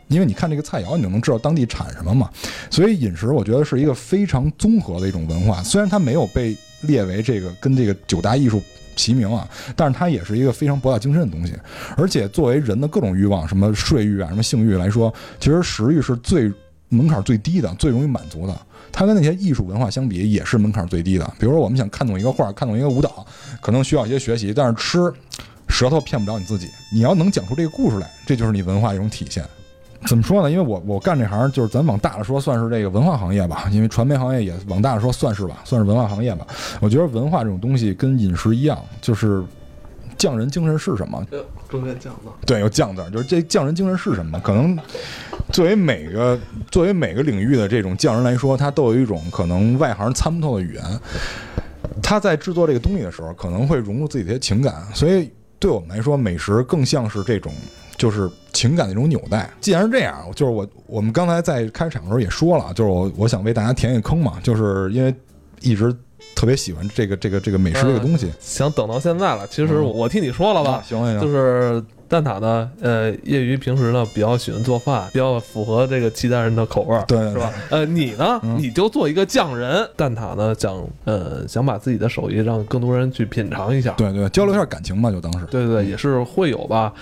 [0.09, 2.29] 因为你看这个菜肴，你就能知道当地产什么嘛。
[2.69, 5.63] 所以饮食，我觉得是一个非常综合的一种文化。
[5.63, 8.63] 虽然它没有被列为这个跟这个九大艺术
[8.95, 11.55] 齐名啊，但是它也是一个非常博大精深的东西。
[11.97, 15.11] 而且作为人的各种欲望，什么睡欲啊，什么性欲来说，
[15.41, 16.53] 其实食欲是最
[16.91, 18.61] 门槛最低的，最容易满足的。
[18.93, 21.25] 它跟那些艺术文化相比，也是门槛最低的。
[21.39, 23.27] 比如说，我们想看懂一个画，看懂一个舞蹈，
[23.61, 25.13] 可能需要一些学习，但是吃，
[25.69, 26.69] 舌头骗不了你自己。
[26.93, 29.43] 你要能讲出这个故事来，这就是你文化一种体现。
[30.07, 30.51] 怎么说呢？
[30.51, 33.69] 因为我我干这行，就是咱往大了说，算是这个文化行业吧。
[33.71, 36.47] 因为传媒行业也往大了说算是吧，算是文化行业吧。
[36.81, 39.43] 我觉得文化这种东西跟饮食一样，就是
[40.23, 41.21] 匠人精神是什么？
[41.69, 44.39] 中间匠字，对，有匠字儿，就是这匠人精神是什么？
[44.39, 44.79] 可能
[45.53, 46.39] 作为每个
[46.71, 50.85] 作为每个领域的这种匠人来说，他都有一种可能外行参不透的语言。
[52.01, 55.29] 他在制作这个东西的时候，可能会融入自己的一些情感，所以
[55.59, 57.53] 对我们来说，美食更像是这种
[57.97, 59.51] 就是情感的一种纽带。
[59.61, 65.13] 既然是这样，就是我我们刚才在开场的时候也说了，就是我我想为大家填一个坑嘛，就是因为
[65.61, 65.93] 一直
[66.35, 68.31] 特别喜欢这个这个这个美食这个东西。
[68.41, 69.47] 想等到现在了。
[69.49, 71.83] 其实我替你说了吧，行行行，就是
[72.13, 77.51] 蛋挞呢，呃，业余平时呢比较喜欢做饭，比较符合这个契丹人的口味儿，对是吧？
[77.71, 79.89] 呃，你呢，嗯你就做一个匠人。
[79.97, 83.95] 蛋挞呢，想呃想把自己的手艺让更多人去品尝一下。
[83.97, 86.93] 对对，交流一下感情吧，就当是对对，也是会有吧，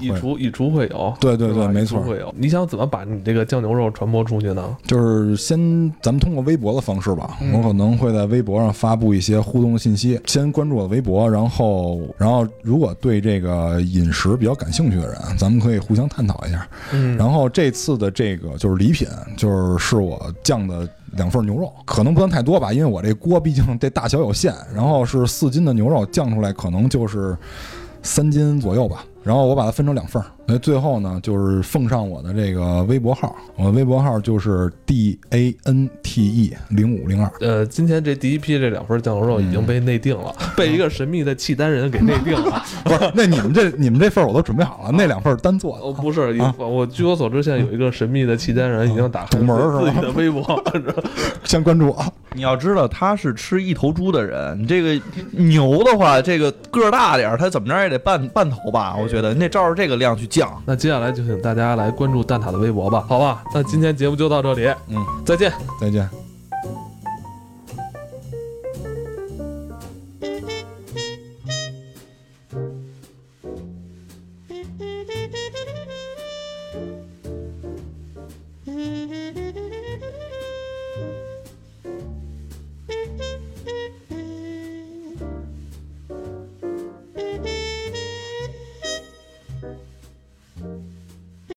[0.00, 2.32] 一一会会厨一厨会有，对对对没错会有。
[2.38, 4.76] 你想怎么把你这个酱牛肉传播出去呢？
[4.86, 5.58] 就是先
[6.00, 10.20] 咱们通过微博的方式吧，嗯我可能会在微博上发布一些互动信息。
[10.26, 16.66] 先关注我的微博，然后然后如果对这个饮食比较感兴趣的人，咱们可以互相探讨一下。
[16.92, 19.06] 嗯然后这次的这个就是礼品，
[19.36, 24.54] 就是是我酱的两份牛肉，可能不算太多吧，因为我这锅毕竟这大小有限。
[24.74, 27.36] 然后是四斤的牛肉酱出来，可能就是
[28.02, 29.04] 三斤左右吧。
[29.22, 37.32] 然后我把它分成两份儿，那最后呢，就是奉上我的这个微博号，我的微博号就是 D A N T E 零五零二。
[37.40, 42.62] 呃，今天这第一批这两份酱牛肉已经被内定了，被一个神秘的契丹人给内定了。
[42.84, 45.84] 不是，那你们这你们这份我都准备好了，那两份单做的。
[45.84, 50.62] 哦，不是，啊我我据我所知，现在有一个神秘的契丹人已经打开门儿是吧自己的微博，
[51.44, 52.04] 先关注我。
[52.34, 55.00] 你要知道他是吃一头猪的人，你这个
[55.30, 58.96] 牛的话，这个个儿大点儿，他怎么着也得半半头吧？
[58.96, 60.50] 我觉得你得照着这个量去降。
[60.64, 63.44] 那接下来就请大家来关注蛋挞的微博吧，好吧？
[63.54, 65.52] 那今天节目就到这里，嗯，再见。
[65.78, 66.21] 再见。